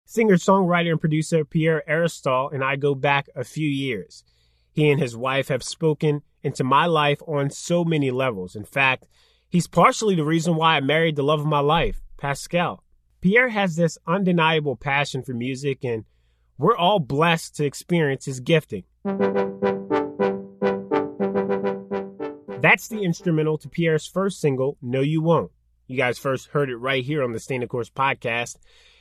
Singer, 0.06 0.36
songwriter, 0.36 0.92
and 0.92 1.00
producer 1.00 1.46
Pierre 1.46 1.88
Aristotle 1.90 2.50
and 2.50 2.64
I 2.64 2.76
go 2.76 2.94
back 2.94 3.28
a 3.36 3.44
few 3.44 3.68
years. 3.68 4.24
He 4.72 4.90
and 4.90 5.00
his 5.00 5.16
wife 5.16 5.48
have 5.50 5.64
spoken 5.64 6.24
into 6.42 6.64
my 6.64 6.86
life 6.86 7.22
on 7.28 7.50
so 7.50 7.86
many 7.86 8.12
levels. 8.12 8.56
In 8.56 8.66
fact, 8.66 9.08
he's 9.50 9.68
partially 9.68 10.16
the 10.16 10.26
reason 10.26 10.56
why 10.56 10.76
I 10.76 10.82
married 10.82 11.16
the 11.16 11.24
love 11.24 11.40
of 11.40 11.46
my 11.46 11.60
life, 11.60 12.02
Pascal. 12.18 12.84
Pierre 13.22 13.50
has 13.50 13.76
this 13.76 13.98
undeniable 14.06 14.76
passion 14.76 15.24
for 15.24 15.34
music, 15.34 15.86
and 15.86 16.04
we're 16.58 16.76
all 16.76 17.00
blessed 17.00 17.56
to 17.56 17.66
experience 17.66 18.26
his 18.26 18.42
gifting. 18.42 18.84
That's 22.64 22.88
the 22.88 23.04
instrumental 23.04 23.58
to 23.58 23.68
Pierre's 23.68 24.08
first 24.08 24.40
single, 24.40 24.78
No 24.82 25.02
You 25.02 25.22
Won't. 25.22 25.52
You 25.88 25.98
guys 25.98 26.18
first 26.18 26.48
heard 26.48 26.70
it 26.70 26.78
right 26.78 27.04
here 27.04 27.22
on 27.22 27.34
the 27.34 27.40
Staying 27.42 27.60
the 27.60 27.68
Course 27.68 27.90
podcast. 27.90 28.56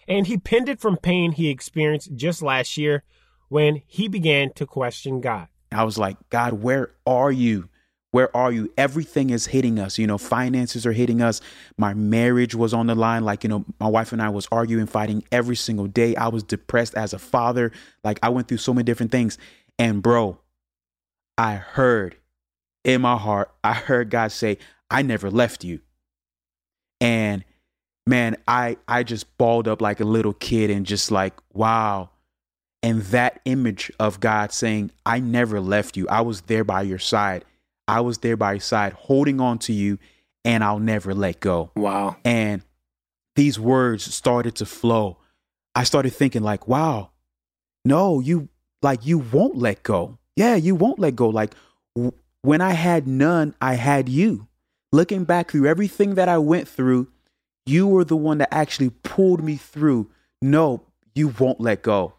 And 0.08 0.26
he 0.26 0.36
penned 0.36 0.68
it 0.68 0.80
from 0.80 0.96
pain 0.96 1.30
he 1.30 1.48
experienced 1.48 2.16
just 2.16 2.42
last 2.42 2.76
year 2.76 3.04
when 3.50 3.80
he 3.86 4.08
began 4.08 4.52
to 4.54 4.66
question 4.66 5.20
God. 5.20 5.46
I 5.70 5.84
was 5.84 5.96
like, 5.96 6.16
God, 6.28 6.54
where 6.54 6.90
are 7.06 7.30
you? 7.30 7.68
Where 8.10 8.36
are 8.36 8.50
you? 8.50 8.72
Everything 8.76 9.30
is 9.30 9.46
hitting 9.46 9.78
us. 9.78 9.96
You 9.96 10.08
know, 10.08 10.18
finances 10.18 10.84
are 10.84 10.92
hitting 10.92 11.22
us. 11.22 11.40
My 11.78 11.94
marriage 11.94 12.56
was 12.56 12.74
on 12.74 12.88
the 12.88 12.96
line. 12.96 13.24
Like, 13.24 13.44
you 13.44 13.48
know, 13.48 13.64
my 13.78 13.86
wife 13.86 14.10
and 14.10 14.20
I 14.20 14.30
was 14.30 14.48
arguing, 14.50 14.86
fighting 14.86 15.22
every 15.30 15.54
single 15.54 15.86
day. 15.86 16.16
I 16.16 16.26
was 16.26 16.42
depressed 16.42 16.96
as 16.96 17.12
a 17.12 17.18
father. 17.20 17.70
Like, 18.02 18.18
I 18.24 18.30
went 18.30 18.48
through 18.48 18.58
so 18.58 18.74
many 18.74 18.82
different 18.82 19.12
things. 19.12 19.38
And, 19.78 20.02
bro, 20.02 20.40
I 21.38 21.54
heard 21.54 22.16
in 22.84 23.00
my 23.02 23.16
heart, 23.16 23.50
I 23.62 23.74
heard 23.74 24.10
God 24.10 24.32
say, 24.32 24.58
I 24.90 25.02
never 25.02 25.30
left 25.30 25.64
you. 25.64 25.80
And 27.00 27.44
man, 28.06 28.36
I 28.46 28.76
I 28.86 29.02
just 29.02 29.36
balled 29.38 29.68
up 29.68 29.80
like 29.80 30.00
a 30.00 30.04
little 30.04 30.32
kid 30.32 30.70
and 30.70 30.86
just 30.86 31.10
like, 31.10 31.34
wow. 31.52 32.10
And 32.82 33.02
that 33.02 33.40
image 33.44 33.92
of 34.00 34.18
God 34.18 34.52
saying, 34.52 34.90
I 35.06 35.20
never 35.20 35.60
left 35.60 35.96
you. 35.96 36.08
I 36.08 36.20
was 36.22 36.42
there 36.42 36.64
by 36.64 36.82
your 36.82 36.98
side. 36.98 37.44
I 37.86 38.00
was 38.00 38.18
there 38.18 38.36
by 38.36 38.54
your 38.54 38.60
side, 38.60 38.92
holding 38.92 39.40
on 39.40 39.58
to 39.60 39.72
you, 39.72 39.98
and 40.44 40.64
I'll 40.64 40.80
never 40.80 41.14
let 41.14 41.40
go. 41.40 41.70
Wow. 41.76 42.16
And 42.24 42.62
these 43.36 43.58
words 43.58 44.12
started 44.12 44.56
to 44.56 44.66
flow. 44.66 45.18
I 45.74 45.84
started 45.84 46.10
thinking, 46.10 46.42
like, 46.42 46.66
wow, 46.68 47.10
no, 47.84 48.20
you 48.20 48.48
like 48.82 49.06
you 49.06 49.18
won't 49.18 49.56
let 49.56 49.82
go. 49.82 50.18
Yeah, 50.36 50.56
you 50.56 50.74
won't 50.74 50.98
let 50.98 51.16
go. 51.16 51.28
Like 51.28 51.54
w- 51.94 52.12
when 52.42 52.60
I 52.60 52.72
had 52.72 53.06
none, 53.06 53.54
I 53.60 53.74
had 53.74 54.08
you. 54.08 54.48
Looking 54.92 55.24
back 55.24 55.50
through 55.50 55.66
everything 55.66 56.16
that 56.16 56.28
I 56.28 56.38
went 56.38 56.68
through, 56.68 57.08
you 57.64 57.86
were 57.86 58.04
the 58.04 58.16
one 58.16 58.38
that 58.38 58.52
actually 58.52 58.90
pulled 58.90 59.42
me 59.42 59.56
through. 59.56 60.10
No, 60.42 60.82
you 61.14 61.28
won't 61.28 61.60
let 61.60 61.82
go. 61.82 62.14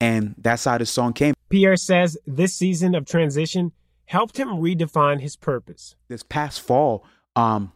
And 0.00 0.34
that's 0.36 0.64
how 0.64 0.78
the 0.78 0.86
song 0.86 1.12
came. 1.12 1.34
Pierre 1.48 1.76
says 1.76 2.18
this 2.26 2.54
season 2.54 2.94
of 2.94 3.06
transition 3.06 3.72
helped 4.06 4.36
him 4.36 4.48
redefine 4.48 5.20
his 5.20 5.36
purpose. 5.36 5.94
This 6.08 6.22
past 6.22 6.60
fall, 6.60 7.04
um, 7.36 7.72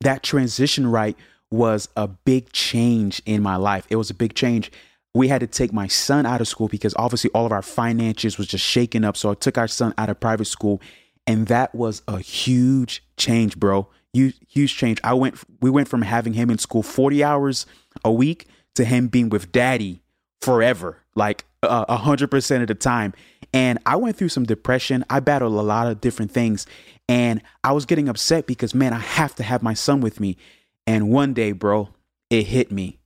that 0.00 0.22
transition 0.22 0.86
right 0.86 1.16
was 1.50 1.88
a 1.96 2.08
big 2.08 2.52
change 2.52 3.22
in 3.24 3.42
my 3.42 3.56
life. 3.56 3.86
It 3.88 3.96
was 3.96 4.10
a 4.10 4.14
big 4.14 4.34
change. 4.34 4.70
We 5.14 5.28
had 5.28 5.40
to 5.40 5.46
take 5.46 5.72
my 5.72 5.86
son 5.86 6.26
out 6.26 6.40
of 6.40 6.48
school 6.48 6.68
because 6.68 6.94
obviously 6.96 7.30
all 7.30 7.46
of 7.46 7.52
our 7.52 7.62
finances 7.62 8.36
was 8.36 8.46
just 8.48 8.64
shaking 8.64 9.04
up. 9.04 9.16
So 9.16 9.30
I 9.30 9.34
took 9.34 9.56
our 9.56 9.68
son 9.68 9.94
out 9.96 10.10
of 10.10 10.20
private 10.20 10.44
school, 10.46 10.80
and 11.26 11.46
that 11.48 11.74
was 11.74 12.02
a 12.08 12.18
huge 12.18 13.04
change, 13.16 13.58
bro. 13.58 13.88
Huge, 14.12 14.36
huge 14.48 14.76
change. 14.76 15.00
I 15.04 15.14
went. 15.14 15.36
We 15.60 15.70
went 15.70 15.88
from 15.88 16.02
having 16.02 16.32
him 16.32 16.50
in 16.50 16.58
school 16.58 16.82
forty 16.82 17.22
hours 17.22 17.66
a 18.04 18.12
week 18.12 18.46
to 18.74 18.84
him 18.84 19.08
being 19.08 19.28
with 19.28 19.52
daddy 19.52 20.02
forever, 20.40 21.02
like 21.14 21.44
a 21.62 21.96
hundred 21.96 22.30
percent 22.30 22.62
of 22.62 22.68
the 22.68 22.74
time. 22.74 23.12
And 23.52 23.78
I 23.86 23.96
went 23.96 24.16
through 24.16 24.28
some 24.28 24.44
depression. 24.44 25.04
I 25.10 25.20
battled 25.20 25.52
a 25.52 25.62
lot 25.62 25.86
of 25.86 26.00
different 26.00 26.30
things, 26.30 26.66
and 27.08 27.42
I 27.64 27.72
was 27.72 27.84
getting 27.84 28.08
upset 28.08 28.46
because 28.46 28.74
man, 28.74 28.92
I 28.92 28.98
have 28.98 29.34
to 29.36 29.42
have 29.42 29.62
my 29.62 29.74
son 29.74 30.00
with 30.00 30.20
me. 30.20 30.36
And 30.86 31.10
one 31.10 31.34
day, 31.34 31.52
bro, 31.52 31.90
it 32.30 32.44
hit 32.44 32.70
me. 32.70 32.98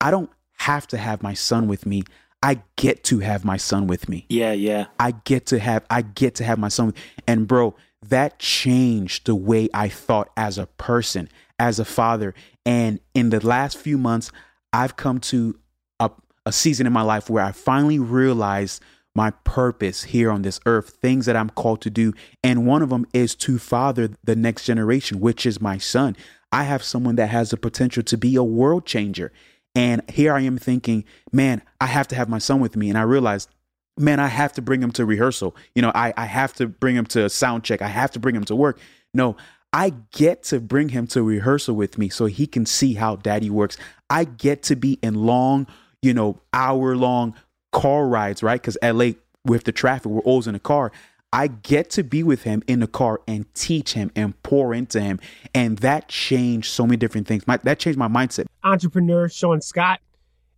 I 0.00 0.10
don't 0.10 0.30
have 0.58 0.86
to 0.88 0.96
have 0.96 1.22
my 1.22 1.34
son 1.34 1.68
with 1.68 1.84
me. 1.84 2.04
I 2.42 2.62
get 2.76 3.04
to 3.04 3.18
have 3.18 3.44
my 3.44 3.56
son 3.56 3.86
with 3.86 4.08
me. 4.08 4.26
Yeah, 4.28 4.52
yeah. 4.52 4.86
I 4.98 5.12
get 5.12 5.46
to 5.46 5.58
have 5.58 5.84
I 5.90 6.02
get 6.02 6.36
to 6.36 6.44
have 6.44 6.58
my 6.58 6.68
son. 6.68 6.94
And 7.26 7.48
bro, 7.48 7.74
that 8.06 8.38
changed 8.38 9.26
the 9.26 9.34
way 9.34 9.68
I 9.74 9.88
thought 9.88 10.30
as 10.36 10.58
a 10.58 10.66
person, 10.66 11.28
as 11.58 11.78
a 11.78 11.84
father. 11.84 12.34
And 12.64 13.00
in 13.14 13.30
the 13.30 13.44
last 13.44 13.76
few 13.76 13.98
months, 13.98 14.30
I've 14.72 14.96
come 14.96 15.18
to 15.20 15.58
a, 15.98 16.10
a 16.46 16.52
season 16.52 16.86
in 16.86 16.92
my 16.92 17.02
life 17.02 17.28
where 17.28 17.44
I 17.44 17.52
finally 17.52 17.98
realized 17.98 18.82
my 19.14 19.30
purpose 19.42 20.04
here 20.04 20.30
on 20.30 20.42
this 20.42 20.60
earth, 20.64 20.90
things 21.02 21.26
that 21.26 21.34
I'm 21.34 21.50
called 21.50 21.80
to 21.82 21.90
do. 21.90 22.12
And 22.44 22.66
one 22.66 22.82
of 22.82 22.90
them 22.90 23.04
is 23.12 23.34
to 23.36 23.58
father 23.58 24.10
the 24.22 24.36
next 24.36 24.64
generation, 24.64 25.18
which 25.18 25.44
is 25.44 25.60
my 25.60 25.76
son. 25.76 26.16
I 26.52 26.62
have 26.64 26.84
someone 26.84 27.16
that 27.16 27.28
has 27.28 27.50
the 27.50 27.56
potential 27.56 28.02
to 28.04 28.16
be 28.16 28.36
a 28.36 28.44
world 28.44 28.86
changer. 28.86 29.32
And 29.78 30.02
here 30.10 30.34
I 30.34 30.40
am 30.40 30.58
thinking, 30.58 31.04
man, 31.30 31.62
I 31.80 31.86
have 31.86 32.08
to 32.08 32.16
have 32.16 32.28
my 32.28 32.38
son 32.38 32.58
with 32.58 32.74
me. 32.74 32.88
And 32.88 32.98
I 32.98 33.02
realized 33.02 33.48
man, 33.96 34.20
I 34.20 34.26
have 34.28 34.52
to 34.54 34.62
bring 34.62 34.82
him 34.82 34.92
to 34.92 35.04
rehearsal. 35.04 35.56
You 35.74 35.82
know, 35.82 35.92
I, 35.94 36.12
I 36.16 36.24
have 36.24 36.52
to 36.54 36.66
bring 36.66 36.96
him 36.96 37.06
to 37.06 37.28
sound 37.28 37.64
check. 37.64 37.82
I 37.82 37.88
have 37.88 38.10
to 38.12 38.18
bring 38.18 38.34
him 38.34 38.44
to 38.44 38.56
work. 38.56 38.78
No, 39.12 39.36
I 39.72 39.92
get 40.12 40.42
to 40.44 40.60
bring 40.60 40.90
him 40.90 41.06
to 41.08 41.22
rehearsal 41.22 41.76
with 41.76 41.98
me 41.98 42.08
so 42.08 42.26
he 42.26 42.46
can 42.46 42.64
see 42.66 42.94
how 42.94 43.16
daddy 43.16 43.50
works. 43.50 43.76
I 44.08 44.24
get 44.24 44.62
to 44.64 44.76
be 44.76 44.98
in 45.02 45.14
long, 45.14 45.66
you 46.02 46.14
know, 46.14 46.40
hour 46.52 46.96
long 46.96 47.34
car 47.72 48.06
rides, 48.06 48.42
right? 48.42 48.60
Because 48.60 48.78
LA, 48.82 49.12
with 49.44 49.64
the 49.64 49.72
traffic, 49.72 50.06
we're 50.06 50.20
always 50.20 50.46
in 50.46 50.54
a 50.54 50.60
car. 50.60 50.92
I 51.32 51.48
get 51.48 51.90
to 51.90 52.02
be 52.02 52.22
with 52.22 52.44
him 52.44 52.62
in 52.66 52.80
the 52.80 52.86
car 52.86 53.20
and 53.26 53.52
teach 53.54 53.92
him 53.92 54.10
and 54.16 54.40
pour 54.42 54.72
into 54.72 55.00
him. 55.00 55.20
And 55.54 55.78
that 55.78 56.08
changed 56.08 56.70
so 56.70 56.86
many 56.86 56.96
different 56.96 57.26
things. 57.26 57.46
My, 57.46 57.58
that 57.58 57.78
changed 57.78 57.98
my 57.98 58.08
mindset. 58.08 58.46
Entrepreneur 58.64 59.28
Sean 59.28 59.60
Scott 59.60 60.00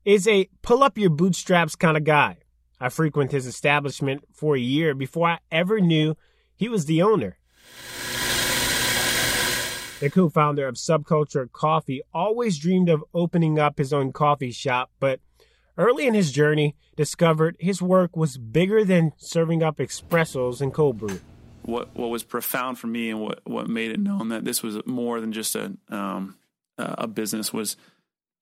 is 0.05 0.29
a 0.29 0.49
pull 0.63 0.83
up 0.83 0.97
your 0.97 1.11
bootstraps 1.11 1.75
kind 1.75 1.97
of 1.97 2.05
guy. 2.05 2.39
I 2.81 2.89
frequent 2.89 3.33
his 3.33 3.47
establishment 3.47 4.25
for 4.33 4.55
a 4.57 4.61
year 4.61 4.95
before 4.95 5.29
I 5.29 5.39
ever 5.51 5.81
knew 5.81 6.17
he 6.57 6.69
was 6.69 6.87
the 6.87 7.03
owner. 7.03 7.37
The 9.99 10.09
co 10.09 10.31
founder 10.31 10.67
of 10.67 10.77
Subculture 10.77 11.51
Coffee 11.53 12.01
always 12.15 12.59
dreamed 12.59 12.89
of 12.89 13.05
opening 13.13 13.59
up 13.59 13.77
his 13.77 13.93
own 13.93 14.13
coffee 14.13 14.53
shop, 14.53 14.91
but 14.99 15.21
early 15.77 16.07
in 16.07 16.15
his 16.15 16.33
journey, 16.33 16.77
discovered 16.97 17.57
his 17.59 17.81
work 17.81 18.17
was 18.17 18.37
bigger 18.37 18.85
than 18.85 19.13
serving 19.17 19.63
up 19.63 19.79
espressos 19.79 20.61
and 20.61 20.73
cold 20.73 20.99
brew. 20.99 21.21
What 21.63 21.95
what 21.95 22.09
was 22.09 22.23
profound 22.23 22.79
for 22.79 22.87
me 22.87 23.11
and 23.11 23.21
what, 23.21 23.41
what 23.45 23.69
made 23.69 23.91
it 23.91 24.01
known 24.01 24.29
that 24.31 24.45
this 24.45 24.63
was 24.63 24.85
more 24.87 25.21
than 25.21 25.33
just 25.33 25.55
a 25.55 25.73
um, 25.89 26.37
a 26.79 27.07
business 27.07 27.53
was 27.53 27.77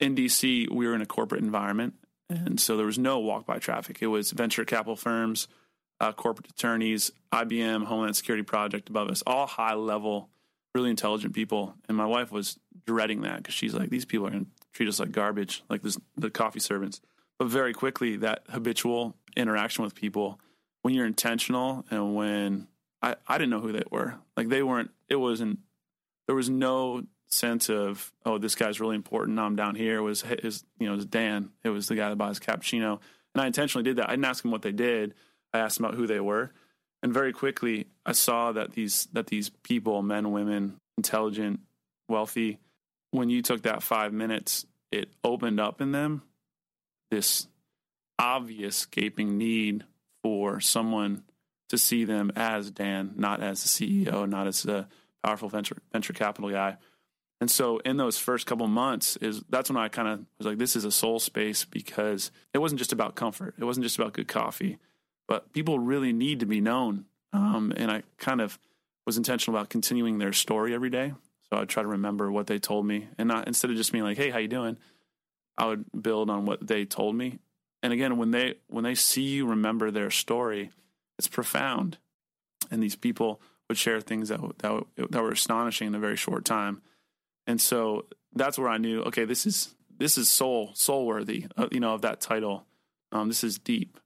in 0.01 0.15
DC. 0.15 0.71
We 0.71 0.87
were 0.87 0.95
in 0.95 1.03
a 1.03 1.07
corporate 1.07 1.43
environment, 1.43 1.95
and 2.31 2.61
so 2.61 2.77
there 2.77 2.87
was 2.87 2.99
no 2.99 3.19
walk 3.19 3.47
by 3.47 3.59
traffic. 3.59 3.99
It 4.01 4.07
was 4.07 4.31
venture 4.31 4.65
capital 4.65 4.97
firms, 4.97 5.49
uh, 6.01 6.13
corporate 6.13 6.49
attorneys, 6.51 7.11
IBM, 7.33 7.85
Homeland 7.85 8.17
Security 8.17 8.43
Project 8.43 8.89
above 8.89 9.09
us, 9.09 9.23
all 9.27 9.47
high 9.47 9.75
level, 9.75 10.31
really 10.75 10.91
intelligent 10.91 11.35
people. 11.35 11.75
And 11.89 11.97
my 11.97 12.07
wife 12.07 12.31
was 12.31 12.59
dreading 12.87 13.23
that 13.23 13.39
because 13.39 13.55
she's 13.55 13.75
like, 13.75 13.91
these 13.91 14.05
people 14.05 14.27
are 14.27 14.31
going 14.31 14.45
to 14.45 14.51
treat 14.73 14.89
us 14.89 15.01
like 15.01 15.13
garbage, 15.13 15.65
like 15.69 15.83
this, 15.83 15.99
the 16.17 16.31
coffee 16.31 16.61
servants. 16.61 17.01
But 17.39 17.49
very 17.49 17.73
quickly, 17.73 18.17
that 18.17 18.43
habitual 18.49 19.15
interaction 19.37 19.85
with 19.85 19.95
people, 19.95 20.41
when 20.83 20.95
you're 20.95 21.07
intentional 21.07 21.85
and 21.91 22.15
when 22.15 22.69
I, 23.01 23.17
I 23.27 23.39
didn't 23.39 23.51
know 23.51 23.61
who 23.61 23.73
they 23.73 23.85
were, 23.91 24.17
like 24.37 24.49
they 24.49 24.63
weren't, 24.63 24.91
it 25.09 25.17
wasn't, 25.17 25.61
there 26.27 26.35
was 26.35 26.51
no 26.51 27.05
sense 27.31 27.69
of 27.69 28.13
oh 28.25 28.39
this 28.39 28.55
guy's 28.55 28.81
really 28.81 28.97
important. 28.97 29.39
I'm 29.39 29.57
down 29.57 29.75
here. 29.75 29.99
It 29.99 30.03
was 30.03 30.23
his 30.23 30.65
you 30.79 30.87
know 30.87 30.95
it 30.95 30.97
was 30.97 31.07
Dan. 31.07 31.51
It 31.63 31.71
was 31.71 31.89
the 31.89 31.95
guy 31.95 32.09
that 32.09 32.17
buys 32.17 32.39
cappuccino, 32.39 33.01
and 33.35 33.43
I 33.43 33.47
intentionally 33.47 33.85
did 33.85 33.97
that. 33.97 34.09
I 34.09 34.13
didn't 34.13 34.25
ask 34.25 34.45
him 34.45 34.51
what 34.51 34.63
they 34.63 34.73
did. 34.73 35.15
I 35.53 35.59
asked 35.59 35.79
them 35.79 35.85
about 35.85 35.97
who 35.97 36.07
they 36.07 36.21
were, 36.21 36.53
and 37.03 37.13
very 37.13 37.33
quickly 37.33 37.87
I 38.05 38.13
saw 38.13 38.53
that 38.53 38.73
these 38.73 39.09
that 39.13 39.29
these 39.29 39.51
people, 39.63 40.03
men, 40.03 40.33
women, 40.33 40.79
intelligent, 40.97 41.61
wealthy, 42.09 42.59
when 43.11 43.31
you 43.31 43.43
took 43.43 43.63
that 43.63 43.83
five 43.83 44.13
minutes, 44.13 44.67
it 44.91 45.11
opened 45.23 45.61
up 45.61 45.81
in 45.81 45.93
them 45.93 46.23
this 47.11 47.49
obvious 48.19 48.87
gaping 48.87 49.39
need 49.39 49.85
for 50.23 50.61
someone 50.61 51.23
to 51.69 51.79
see 51.79 52.05
them 52.05 52.33
as 52.35 52.71
Dan, 52.71 53.15
not 53.17 53.43
as 53.43 53.63
the 53.63 53.69
CEO, 53.69 54.29
not 54.29 54.47
as 54.47 54.65
a 54.65 54.89
powerful 55.23 55.49
venture 55.49 55.77
venture 55.93 56.13
capital 56.13 56.51
guy. 56.51 56.77
And 57.41 57.51
so 57.51 57.79
in 57.79 57.97
those 57.97 58.19
first 58.19 58.47
couple 58.47 58.67
months 58.67 59.17
is 59.19 59.43
that's 59.49 59.71
when 59.71 59.77
I 59.77 59.89
kind 59.89 60.09
of 60.09 60.25
was 60.39 60.47
like, 60.47 60.59
this 60.59 60.75
is 60.75 60.85
a 60.85 60.91
soul 60.91 61.21
space 61.21 61.65
because 61.65 62.33
it 62.53 62.59
wasn't 62.59 62.81
just 62.81 62.93
about 62.93 63.15
comfort. 63.15 63.55
It 63.59 63.65
wasn't 63.65 63.85
just 63.85 63.99
about 63.99 64.13
good 64.13 64.27
coffee, 64.27 64.79
but 65.29 65.53
people 65.53 65.79
really 65.79 66.13
need 66.13 66.41
to 66.41 66.47
be 66.47 66.61
known. 66.61 67.05
Um, 67.33 67.73
and 67.77 67.91
I 67.91 68.03
kind 68.17 68.41
of 68.41 68.59
was 69.07 69.17
intentional 69.17 69.57
about 69.57 69.69
continuing 69.69 70.19
their 70.19 70.33
story 70.33 70.75
every 70.75 70.91
day. 70.91 71.13
So 71.51 71.59
I'd 71.59 71.69
try 71.69 71.83
to 71.83 71.89
remember 71.89 72.31
what 72.33 72.47
they 72.47 72.59
told 72.59 72.87
me 72.87 73.09
and 73.19 73.29
not 73.29 73.47
instead 73.47 73.71
of 73.71 73.77
just 73.77 73.93
being 73.93 74.05
like, 74.05 74.17
Hey, 74.17 74.31
how 74.31 74.39
you 74.39 74.49
doing? 74.49 74.77
I 75.59 75.67
would 75.67 75.85
build 76.01 76.31
on 76.31 76.47
what 76.47 76.67
they 76.67 76.85
told 76.85 77.17
me. 77.17 77.39
And 77.83 77.93
again, 77.93 78.17
when 78.17 78.31
they, 78.31 78.55
when 78.69 78.85
they 78.85 78.95
see 78.95 79.23
you 79.23 79.47
remember 79.47 79.91
their 79.91 80.11
story, 80.11 80.71
it's 81.19 81.29
profound. 81.29 81.99
And 82.71 82.83
these 82.83 82.97
people 82.97 83.41
would 83.69 83.79
share 83.79 84.01
things 84.01 84.29
that, 84.29 84.41
that, 84.59 84.85
that 85.11 85.23
were 85.23 85.31
astonishing 85.31 85.89
in 85.89 85.95
a 85.95 85.99
very 85.99 86.17
short 86.17 86.45
time 86.45 86.83
and 87.49 87.61
so 87.61 88.05
that's 88.35 88.59
where 88.59 88.69
I 88.69 88.77
knew, 88.77 89.01
okay, 89.05 89.25
this 89.25 89.47
is 89.47 89.75
this 89.99 90.19
is 90.19 90.29
soul 90.29 90.71
soul 90.75 91.07
worthy, 91.07 91.47
uh, 91.57 91.67
you 91.73 91.81
know, 91.81 91.95
of 91.95 92.03
that 92.03 92.21
title. 92.21 92.67
Um, 93.11 93.27
this 93.27 93.43
is 93.43 93.59
deep, 93.59 93.99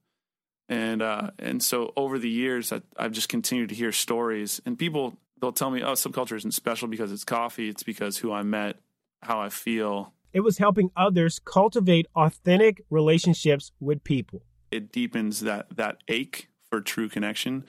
and 0.69 1.01
uh, 1.01 1.31
and 1.37 1.61
so 1.61 1.91
over 1.97 2.17
the 2.17 2.29
years, 2.29 2.71
I, 2.71 2.81
I've 2.97 3.11
just 3.11 3.27
continued 3.27 3.69
to 3.69 3.75
hear 3.75 3.91
stories, 3.91 4.61
and 4.65 4.79
people 4.79 5.17
they'll 5.41 5.51
tell 5.51 5.69
me, 5.69 5.83
oh, 5.83 5.91
subculture 5.91 6.37
isn't 6.37 6.53
special 6.53 6.87
because 6.87 7.11
it's 7.11 7.25
coffee. 7.25 7.67
It's 7.67 7.83
because 7.83 8.17
who 8.17 8.31
I 8.31 8.43
met, 8.43 8.77
how 9.21 9.41
I 9.41 9.49
feel. 9.49 10.12
It 10.33 10.41
was 10.41 10.57
helping 10.57 10.91
others 10.95 11.39
cultivate 11.39 12.07
authentic 12.15 12.83
relationships 12.89 13.71
with 13.79 14.03
people. 14.03 14.41
It 14.71 14.91
deepens 14.91 15.41
that 15.41 15.77
that 15.77 15.97
ache 16.07 16.49
for 16.69 16.81
true 16.81 17.07
connection 17.07 17.65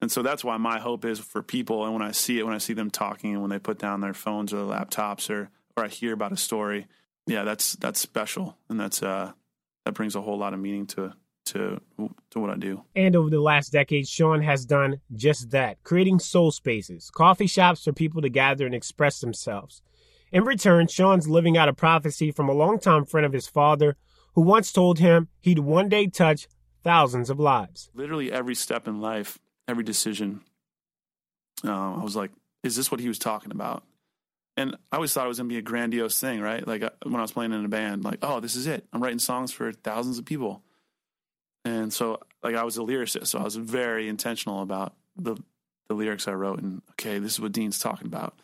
And 0.00 0.12
so 0.12 0.22
that's 0.22 0.44
why 0.44 0.56
my 0.58 0.78
hope 0.78 1.04
is 1.04 1.18
for 1.18 1.42
people. 1.42 1.84
And 1.84 1.92
when 1.92 2.02
I 2.02 2.12
see 2.12 2.38
it, 2.38 2.44
when 2.44 2.54
I 2.54 2.58
see 2.58 2.72
them 2.74 2.90
talking 2.90 3.32
and 3.32 3.40
when 3.40 3.50
they 3.50 3.58
put 3.58 3.78
down 3.78 4.00
their 4.00 4.14
phones 4.14 4.52
or 4.52 4.58
their 4.58 4.66
laptops 4.66 5.28
or, 5.30 5.50
or 5.76 5.84
I 5.84 5.88
hear 5.88 6.12
about 6.12 6.32
a 6.32 6.36
story, 6.36 6.86
yeah, 7.26 7.42
that's, 7.44 7.74
that's 7.74 7.98
special. 8.00 8.56
And 8.68 8.78
that's, 8.78 9.02
uh, 9.02 9.32
that 9.84 9.94
brings 9.94 10.14
a 10.14 10.20
whole 10.20 10.38
lot 10.38 10.54
of 10.54 10.60
meaning 10.60 10.86
to, 10.88 11.14
to, 11.46 11.80
to 12.30 12.40
what 12.40 12.50
I 12.50 12.56
do. 12.56 12.84
And 12.94 13.16
over 13.16 13.30
the 13.30 13.40
last 13.40 13.72
decade, 13.72 14.06
Sean 14.06 14.42
has 14.42 14.64
done 14.64 15.00
just 15.14 15.50
that, 15.50 15.82
creating 15.82 16.20
soul 16.20 16.52
spaces, 16.52 17.10
coffee 17.10 17.46
shops 17.48 17.82
for 17.84 17.92
people 17.92 18.22
to 18.22 18.28
gather 18.28 18.66
and 18.66 18.74
express 18.74 19.20
themselves. 19.20 19.82
In 20.30 20.44
return, 20.44 20.88
Sean's 20.88 21.28
living 21.28 21.56
out 21.56 21.68
a 21.68 21.72
prophecy 21.72 22.30
from 22.30 22.48
a 22.48 22.52
longtime 22.52 23.06
friend 23.06 23.24
of 23.24 23.32
his 23.32 23.46
father 23.46 23.96
who 24.34 24.42
once 24.42 24.72
told 24.72 24.98
him 24.98 25.28
he'd 25.40 25.60
one 25.60 25.88
day 25.88 26.06
touch 26.06 26.48
thousands 26.84 27.30
of 27.30 27.40
lives. 27.40 27.90
Literally 27.94 28.30
every 28.30 28.54
step 28.54 28.86
in 28.86 29.00
life, 29.00 29.38
every 29.66 29.84
decision, 29.84 30.42
uh, 31.64 31.94
I 31.94 32.02
was 32.02 32.16
like, 32.16 32.30
is 32.62 32.76
this 32.76 32.90
what 32.90 33.00
he 33.00 33.08
was 33.08 33.18
talking 33.18 33.52
about? 33.52 33.84
And 34.56 34.76
I 34.90 34.96
always 34.96 35.12
thought 35.12 35.24
it 35.24 35.28
was 35.28 35.38
going 35.38 35.48
to 35.48 35.52
be 35.52 35.58
a 35.58 35.62
grandiose 35.62 36.20
thing, 36.20 36.40
right? 36.40 36.66
Like 36.66 36.82
uh, 36.82 36.90
when 37.04 37.16
I 37.16 37.22
was 37.22 37.32
playing 37.32 37.52
in 37.52 37.64
a 37.64 37.68
band, 37.68 38.04
like, 38.04 38.18
oh, 38.22 38.40
this 38.40 38.56
is 38.56 38.66
it. 38.66 38.84
I'm 38.92 39.02
writing 39.02 39.20
songs 39.20 39.52
for 39.52 39.72
thousands 39.72 40.18
of 40.18 40.24
people. 40.24 40.62
And 41.64 41.92
so, 41.92 42.20
like, 42.42 42.54
I 42.54 42.64
was 42.64 42.76
a 42.76 42.80
lyricist, 42.80 43.28
so 43.28 43.38
I 43.38 43.42
was 43.42 43.56
very 43.56 44.08
intentional 44.08 44.62
about 44.62 44.94
the 45.16 45.36
the 45.88 45.94
lyrics 45.94 46.28
I 46.28 46.32
wrote. 46.32 46.60
And 46.60 46.82
okay, 46.92 47.18
this 47.18 47.32
is 47.32 47.40
what 47.40 47.52
Dean's 47.52 47.78
talking 47.78 48.06
about. 48.06 48.38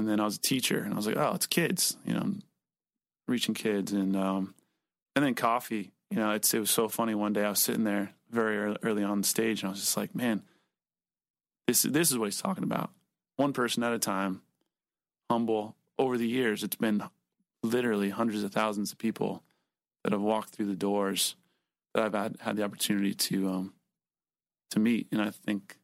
And 0.00 0.08
then 0.08 0.18
I 0.18 0.24
was 0.24 0.36
a 0.36 0.40
teacher, 0.40 0.78
and 0.78 0.94
I 0.94 0.96
was 0.96 1.06
like, 1.06 1.18
oh, 1.18 1.34
it's 1.34 1.46
kids, 1.46 1.98
you 2.06 2.14
know, 2.14 2.32
reaching 3.28 3.54
kids, 3.54 3.92
and 3.92 4.16
um, 4.16 4.54
and 5.14 5.22
then 5.22 5.34
coffee. 5.34 5.92
You 6.10 6.16
know, 6.16 6.30
it's 6.30 6.54
it 6.54 6.58
was 6.58 6.70
so 6.70 6.88
funny. 6.88 7.14
One 7.14 7.34
day 7.34 7.44
I 7.44 7.50
was 7.50 7.60
sitting 7.60 7.84
there 7.84 8.14
very 8.30 8.76
early, 8.82 9.02
on 9.02 9.20
the 9.20 9.26
stage, 9.26 9.60
and 9.60 9.68
I 9.68 9.72
was 9.72 9.80
just 9.80 9.98
like, 9.98 10.14
man, 10.14 10.42
this 11.66 11.82
this 11.82 12.10
is 12.10 12.16
what 12.16 12.24
he's 12.24 12.40
talking 12.40 12.64
about. 12.64 12.90
One 13.36 13.52
person 13.52 13.82
at 13.82 13.92
a 13.92 13.98
time, 13.98 14.40
humble. 15.30 15.76
Over 15.98 16.16
the 16.16 16.26
years, 16.26 16.62
it's 16.62 16.76
been 16.76 17.02
literally 17.62 18.08
hundreds 18.08 18.42
of 18.42 18.52
thousands 18.52 18.90
of 18.90 18.96
people 18.96 19.42
that 20.02 20.14
have 20.14 20.22
walked 20.22 20.48
through 20.48 20.64
the 20.64 20.74
doors 20.74 21.36
that 21.92 22.02
I've 22.02 22.14
had 22.14 22.38
had 22.40 22.56
the 22.56 22.64
opportunity 22.64 23.12
to 23.12 23.50
um 23.50 23.74
to 24.70 24.80
meet, 24.80 25.08
and 25.12 25.20
I 25.20 25.28
think 25.28 25.76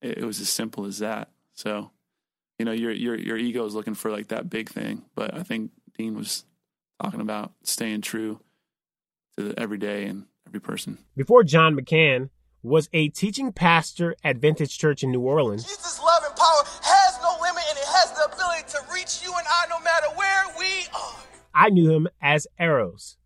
it, 0.00 0.18
it 0.18 0.24
was 0.24 0.40
as 0.40 0.48
simple 0.48 0.86
as 0.86 1.00
that. 1.00 1.28
So, 1.52 1.90
you 2.58 2.64
know, 2.64 2.72
your 2.72 2.92
your 2.92 3.18
your 3.18 3.36
ego 3.36 3.64
is 3.64 3.74
looking 3.74 3.94
for 3.94 4.10
like 4.10 4.28
that 4.28 4.50
big 4.50 4.68
thing, 4.68 5.04
but 5.14 5.34
I 5.34 5.42
think 5.42 5.70
Dean 5.96 6.14
was 6.14 6.44
talking 7.02 7.20
about 7.20 7.52
staying 7.62 8.02
true 8.02 8.40
to 9.36 9.44
the 9.44 9.58
everyday 9.58 10.04
and 10.04 10.26
every 10.46 10.60
person. 10.60 10.98
Before 11.16 11.42
John 11.42 11.76
McCann 11.76 12.30
was 12.62 12.88
a 12.92 13.08
teaching 13.08 13.52
pastor 13.52 14.14
at 14.22 14.36
Vintage 14.36 14.78
Church 14.78 15.02
in 15.02 15.10
New 15.10 15.20
Orleans. 15.20 15.64
Jesus' 15.64 16.00
love 16.00 16.22
and 16.24 16.36
power 16.36 16.62
has 16.82 17.18
no 17.20 17.36
limit 17.42 17.64
and 17.68 17.78
it 17.78 17.84
has 17.86 18.12
the 18.12 18.32
ability 18.32 18.62
to 18.68 18.78
reach 18.94 19.22
you 19.22 19.32
and 19.36 19.46
I 19.48 19.66
no 19.68 19.80
matter 19.80 20.06
where 20.14 20.44
we 20.58 20.86
are. 20.94 21.18
I 21.54 21.70
knew 21.70 21.92
him 21.92 22.08
as 22.20 22.46
Arrows. 22.58 23.16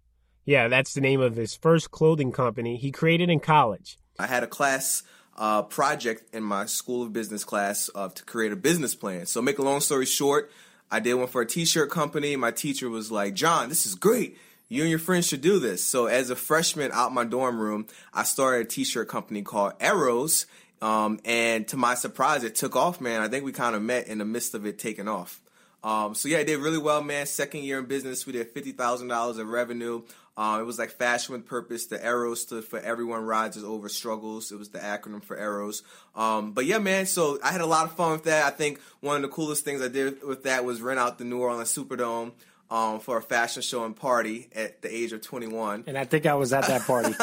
Yeah, 0.46 0.68
that's 0.68 0.94
the 0.94 1.00
name 1.00 1.20
of 1.20 1.36
his 1.36 1.54
first 1.54 1.90
clothing 1.90 2.32
company 2.32 2.76
he 2.76 2.90
created 2.90 3.28
in 3.28 3.40
college. 3.40 3.98
I 4.18 4.26
had 4.26 4.42
a 4.42 4.46
class 4.46 5.02
uh, 5.36 5.62
project 5.62 6.34
in 6.34 6.42
my 6.42 6.66
School 6.66 7.02
of 7.02 7.12
Business 7.12 7.44
class 7.44 7.90
uh, 7.94 8.08
to 8.08 8.24
create 8.24 8.52
a 8.52 8.56
business 8.56 8.94
plan. 8.94 9.26
So, 9.26 9.40
make 9.40 9.58
a 9.58 9.62
long 9.62 9.80
story 9.80 10.06
short, 10.06 10.50
I 10.90 11.00
did 11.00 11.14
one 11.14 11.28
for 11.28 11.42
a 11.42 11.46
t-shirt 11.46 11.90
company. 11.90 12.36
My 12.36 12.50
teacher 12.50 12.88
was 12.88 13.10
like, 13.10 13.34
"John, 13.34 13.68
this 13.68 13.86
is 13.86 13.94
great. 13.94 14.38
You 14.68 14.82
and 14.82 14.90
your 14.90 14.98
friends 14.98 15.26
should 15.26 15.42
do 15.42 15.58
this." 15.58 15.84
So, 15.84 16.06
as 16.06 16.30
a 16.30 16.36
freshman 16.36 16.90
out 16.92 17.12
my 17.12 17.24
dorm 17.24 17.58
room, 17.60 17.86
I 18.12 18.22
started 18.22 18.66
a 18.66 18.68
t-shirt 18.68 19.08
company 19.08 19.42
called 19.42 19.74
Arrows. 19.80 20.46
Um, 20.82 21.20
and 21.24 21.66
to 21.68 21.76
my 21.76 21.94
surprise, 21.94 22.44
it 22.44 22.54
took 22.54 22.76
off, 22.76 23.00
man. 23.00 23.22
I 23.22 23.28
think 23.28 23.44
we 23.44 23.52
kind 23.52 23.74
of 23.74 23.82
met 23.82 24.08
in 24.08 24.18
the 24.18 24.24
midst 24.24 24.54
of 24.54 24.66
it 24.66 24.78
taking 24.78 25.08
off. 25.08 25.40
Um, 25.82 26.14
so 26.14 26.28
yeah, 26.28 26.38
I 26.38 26.44
did 26.44 26.58
really 26.58 26.78
well, 26.78 27.02
man. 27.02 27.26
Second 27.26 27.62
year 27.62 27.78
in 27.78 27.86
business, 27.86 28.26
we 28.26 28.32
did 28.32 28.48
fifty 28.48 28.72
thousand 28.72 29.08
dollars 29.08 29.38
of 29.38 29.48
revenue. 29.48 30.02
Um, 30.38 30.60
it 30.60 30.64
was 30.64 30.78
like 30.78 30.90
fashion 30.90 31.32
with 31.32 31.46
purpose. 31.46 31.86
The 31.86 32.04
arrows 32.04 32.42
stood 32.42 32.64
for 32.64 32.78
everyone 32.78 33.24
rises 33.24 33.64
over 33.64 33.88
struggles. 33.88 34.52
It 34.52 34.58
was 34.58 34.68
the 34.68 34.78
acronym 34.78 35.24
for 35.24 35.36
arrows. 35.36 35.82
Um, 36.14 36.52
but 36.52 36.66
yeah, 36.66 36.78
man. 36.78 37.06
So 37.06 37.38
I 37.42 37.52
had 37.52 37.62
a 37.62 37.66
lot 37.66 37.86
of 37.86 37.92
fun 37.92 38.12
with 38.12 38.24
that. 38.24 38.44
I 38.44 38.50
think 38.50 38.80
one 39.00 39.16
of 39.16 39.22
the 39.22 39.28
coolest 39.28 39.64
things 39.64 39.80
I 39.80 39.88
did 39.88 40.22
with 40.22 40.42
that 40.42 40.64
was 40.64 40.82
rent 40.82 41.00
out 41.00 41.18
the 41.18 41.24
New 41.24 41.40
Orleans 41.40 41.74
Superdome. 41.74 42.32
Um, 42.68 42.98
for 42.98 43.16
a 43.16 43.22
fashion 43.22 43.62
show 43.62 43.84
and 43.84 43.94
party 43.94 44.48
at 44.52 44.82
the 44.82 44.92
age 44.92 45.12
of 45.12 45.20
21. 45.20 45.84
And 45.86 45.96
I 45.96 46.04
think 46.04 46.26
I 46.26 46.34
was 46.34 46.52
at 46.52 46.66
that 46.66 46.82
party. 46.82 47.14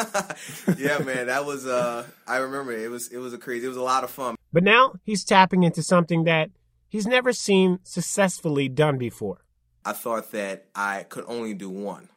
yeah, 0.82 1.00
man, 1.00 1.26
that 1.26 1.44
was 1.44 1.66
uh 1.66 2.06
I 2.26 2.38
remember 2.38 2.72
it. 2.72 2.80
it 2.80 2.88
was 2.88 3.08
it 3.08 3.18
was 3.18 3.34
a 3.34 3.38
crazy. 3.38 3.66
It 3.66 3.68
was 3.68 3.76
a 3.76 3.82
lot 3.82 4.04
of 4.04 4.10
fun. 4.10 4.36
But 4.54 4.64
now 4.64 4.94
he's 5.02 5.22
tapping 5.22 5.62
into 5.62 5.82
something 5.82 6.24
that 6.24 6.48
he's 6.88 7.06
never 7.06 7.34
seen 7.34 7.78
successfully 7.82 8.70
done 8.70 8.96
before. 8.96 9.44
I 9.84 9.92
thought 9.92 10.32
that 10.32 10.68
I 10.74 11.02
could 11.02 11.26
only 11.28 11.52
do 11.52 11.68
one. 11.68 12.08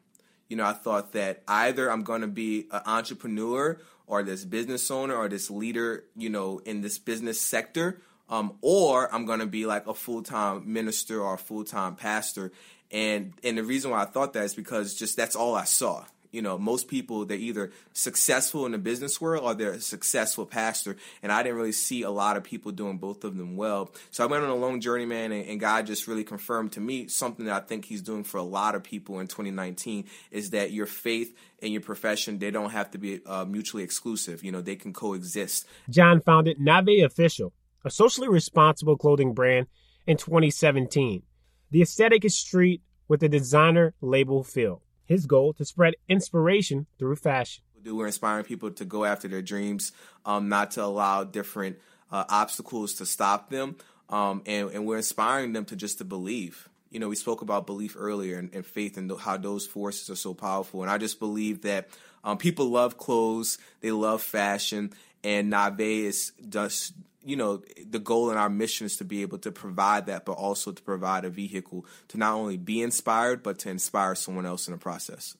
You 0.48 0.56
know, 0.56 0.64
I 0.64 0.72
thought 0.72 1.12
that 1.12 1.42
either 1.46 1.90
I'm 1.90 2.02
going 2.02 2.22
to 2.22 2.28
be 2.28 2.66
an 2.70 2.82
entrepreneur 2.86 3.78
or 4.06 4.22
this 4.22 4.44
business 4.44 4.90
owner 4.90 5.14
or 5.14 5.28
this 5.28 5.50
leader, 5.50 6.04
you 6.16 6.30
know, 6.30 6.60
in 6.64 6.80
this 6.80 6.98
business 6.98 7.40
sector, 7.40 8.00
um, 8.30 8.54
or 8.62 9.12
I'm 9.14 9.26
going 9.26 9.40
to 9.40 9.46
be 9.46 9.66
like 9.66 9.86
a 9.86 9.94
full 9.94 10.22
time 10.22 10.72
minister 10.72 11.20
or 11.20 11.34
a 11.34 11.38
full 11.38 11.64
time 11.64 11.96
pastor. 11.96 12.52
And 12.90 13.34
and 13.44 13.58
the 13.58 13.64
reason 13.64 13.90
why 13.90 14.02
I 14.02 14.06
thought 14.06 14.32
that 14.32 14.44
is 14.44 14.54
because 14.54 14.94
just 14.94 15.16
that's 15.16 15.36
all 15.36 15.54
I 15.54 15.64
saw. 15.64 16.04
You 16.30 16.42
know, 16.42 16.58
most 16.58 16.88
people 16.88 17.24
they're 17.24 17.36
either 17.36 17.70
successful 17.92 18.66
in 18.66 18.72
the 18.72 18.78
business 18.78 19.20
world 19.20 19.44
or 19.44 19.54
they're 19.54 19.72
a 19.72 19.80
successful 19.80 20.46
pastor, 20.46 20.96
and 21.22 21.32
I 21.32 21.42
didn't 21.42 21.56
really 21.56 21.72
see 21.72 22.02
a 22.02 22.10
lot 22.10 22.36
of 22.36 22.44
people 22.44 22.72
doing 22.72 22.98
both 22.98 23.24
of 23.24 23.36
them 23.36 23.56
well. 23.56 23.90
So 24.10 24.24
I 24.24 24.26
went 24.26 24.44
on 24.44 24.50
a 24.50 24.54
long 24.54 24.80
journey, 24.80 25.06
man, 25.06 25.32
and, 25.32 25.46
and 25.46 25.60
God 25.60 25.86
just 25.86 26.06
really 26.06 26.24
confirmed 26.24 26.72
to 26.72 26.80
me 26.80 27.08
something 27.08 27.46
that 27.46 27.62
I 27.62 27.66
think 27.66 27.84
He's 27.84 28.02
doing 28.02 28.24
for 28.24 28.38
a 28.38 28.42
lot 28.42 28.74
of 28.74 28.82
people 28.82 29.20
in 29.20 29.26
2019 29.26 30.04
is 30.30 30.50
that 30.50 30.72
your 30.72 30.86
faith 30.86 31.36
and 31.60 31.72
your 31.72 31.82
profession 31.82 32.38
they 32.38 32.50
don't 32.50 32.70
have 32.70 32.90
to 32.92 32.98
be 32.98 33.20
uh, 33.26 33.44
mutually 33.44 33.82
exclusive. 33.82 34.44
You 34.44 34.52
know, 34.52 34.60
they 34.60 34.76
can 34.76 34.92
coexist. 34.92 35.66
John 35.88 36.20
founded 36.20 36.58
Nave 36.60 37.04
Official, 37.04 37.52
a 37.84 37.90
socially 37.90 38.28
responsible 38.28 38.96
clothing 38.96 39.34
brand, 39.34 39.66
in 40.08 40.16
2017. 40.16 41.22
The 41.70 41.82
aesthetic 41.82 42.24
is 42.24 42.34
street 42.34 42.82
with 43.06 43.22
a 43.22 43.28
designer 43.28 43.94
label 44.00 44.42
feel. 44.42 44.82
His 45.08 45.24
goal 45.24 45.54
to 45.54 45.64
spread 45.64 45.94
inspiration 46.06 46.86
through 46.98 47.16
fashion. 47.16 47.64
We're 47.82 48.06
inspiring 48.06 48.44
people 48.44 48.70
to 48.72 48.84
go 48.84 49.06
after 49.06 49.26
their 49.26 49.40
dreams, 49.40 49.92
um, 50.26 50.50
not 50.50 50.72
to 50.72 50.84
allow 50.84 51.24
different 51.24 51.78
uh, 52.12 52.24
obstacles 52.28 52.94
to 52.94 53.06
stop 53.06 53.48
them, 53.48 53.76
um, 54.10 54.42
and, 54.44 54.70
and, 54.70 54.86
we're 54.86 54.98
inspiring 54.98 55.52
them 55.52 55.64
to 55.66 55.76
just 55.76 55.98
to 55.98 56.04
believe. 56.04 56.68
You 56.90 57.00
know, 57.00 57.08
we 57.08 57.16
spoke 57.16 57.42
about 57.42 57.66
belief 57.66 57.96
earlier 57.98 58.38
and, 58.38 58.52
and 58.54 58.64
faith 58.64 58.96
and 58.96 59.10
how 59.18 59.36
those 59.36 59.66
forces 59.66 60.08
are 60.10 60.16
so 60.16 60.32
powerful. 60.32 60.82
And 60.82 60.90
I 60.90 60.96
just 60.96 61.18
believe 61.18 61.62
that 61.62 61.88
um, 62.24 62.38
people 62.38 62.70
love 62.70 62.96
clothes, 62.96 63.58
they 63.80 63.90
love 63.90 64.22
fashion, 64.22 64.92
and 65.22 65.50
Nave 65.50 65.80
is 65.80 66.32
just 66.48 66.92
you 67.24 67.36
know, 67.36 67.62
the 67.86 67.98
goal 67.98 68.30
and 68.30 68.38
our 68.38 68.48
mission 68.48 68.86
is 68.86 68.96
to 68.96 69.04
be 69.04 69.22
able 69.22 69.38
to 69.38 69.52
provide 69.52 70.06
that, 70.06 70.24
but 70.24 70.32
also 70.32 70.72
to 70.72 70.82
provide 70.82 71.24
a 71.24 71.30
vehicle 71.30 71.84
to 72.08 72.18
not 72.18 72.34
only 72.34 72.56
be 72.56 72.82
inspired, 72.82 73.42
but 73.42 73.58
to 73.60 73.70
inspire 73.70 74.14
someone 74.14 74.46
else 74.46 74.68
in 74.68 74.72
the 74.72 74.78
process. 74.78 75.36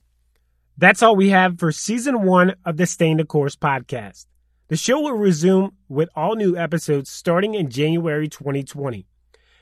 That's 0.77 1.03
all 1.03 1.17
we 1.17 1.31
have 1.31 1.59
for 1.59 1.73
season 1.73 2.23
one 2.23 2.55
of 2.65 2.77
the 2.77 2.87
Staying 2.87 3.17
the 3.17 3.25
Course 3.25 3.57
podcast. 3.57 4.27
The 4.69 4.77
show 4.77 5.01
will 5.01 5.17
resume 5.17 5.73
with 5.89 6.09
all 6.15 6.37
new 6.37 6.57
episodes 6.57 7.11
starting 7.11 7.55
in 7.55 7.71
January 7.71 8.29
2020. 8.29 9.07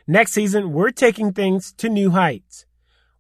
Next 0.07 0.33
season, 0.33 0.73
we're 0.73 0.91
taking 0.91 1.33
things 1.33 1.73
to 1.75 1.89
new 1.89 2.11
heights. 2.11 2.67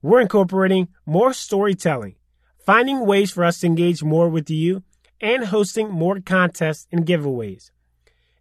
We're 0.03 0.21
incorporating 0.21 0.89
more 1.05 1.33
storytelling, 1.33 2.17
finding 2.65 3.07
ways 3.07 3.31
for 3.31 3.45
us 3.45 3.61
to 3.61 3.67
engage 3.67 4.03
more 4.03 4.29
with 4.29 4.51
you, 4.51 4.83
and 5.21 5.47
hosting 5.47 5.89
more 5.89 6.21
contests 6.21 6.87
and 6.93 7.07
giveaways. 7.07 7.71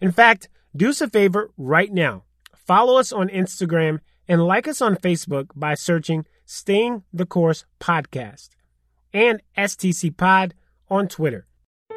In 0.01 0.11
fact, 0.11 0.49
do 0.75 0.89
us 0.89 1.01
a 1.01 1.09
favor 1.09 1.51
right 1.57 1.91
now. 1.91 2.23
Follow 2.55 2.97
us 2.99 3.13
on 3.13 3.29
Instagram 3.29 3.99
and 4.27 4.45
like 4.45 4.67
us 4.67 4.81
on 4.81 4.95
Facebook 4.95 5.47
by 5.55 5.75
searching 5.75 6.25
Staying 6.45 7.03
the 7.13 7.25
Course 7.25 7.65
Podcast 7.79 8.49
and 9.13 9.41
STC 9.57 10.15
Pod 10.15 10.53
on 10.89 11.07
Twitter. 11.07 11.47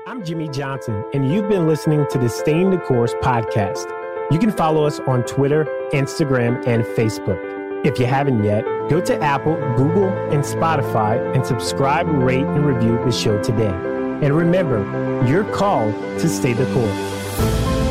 I'm 0.06 0.24
Jimmy 0.24 0.48
Johnson, 0.48 1.04
and 1.12 1.32
you've 1.32 1.48
been 1.48 1.66
listening 1.66 2.06
to 2.10 2.18
the 2.18 2.28
Staying 2.28 2.70
the 2.70 2.78
Course 2.78 3.12
podcast. 3.14 3.92
You 4.30 4.38
can 4.38 4.52
follow 4.52 4.84
us 4.84 5.00
on 5.00 5.24
Twitter, 5.24 5.64
Instagram, 5.92 6.66
and 6.66 6.84
Facebook. 6.84 7.38
If 7.84 7.98
you 7.98 8.06
haven't 8.06 8.44
yet, 8.44 8.64
go 8.88 9.00
to 9.00 9.22
Apple, 9.22 9.56
Google, 9.76 10.08
and 10.32 10.44
Spotify 10.44 11.34
and 11.34 11.44
subscribe, 11.44 12.08
rate, 12.08 12.44
and 12.44 12.64
review 12.64 12.98
the 13.04 13.12
show 13.12 13.42
today. 13.42 13.74
And 14.22 14.36
remember, 14.36 14.78
you're 15.26 15.44
called 15.52 15.94
to 16.20 16.28
stay 16.28 16.52
the 16.52 16.66
course. 16.72 17.87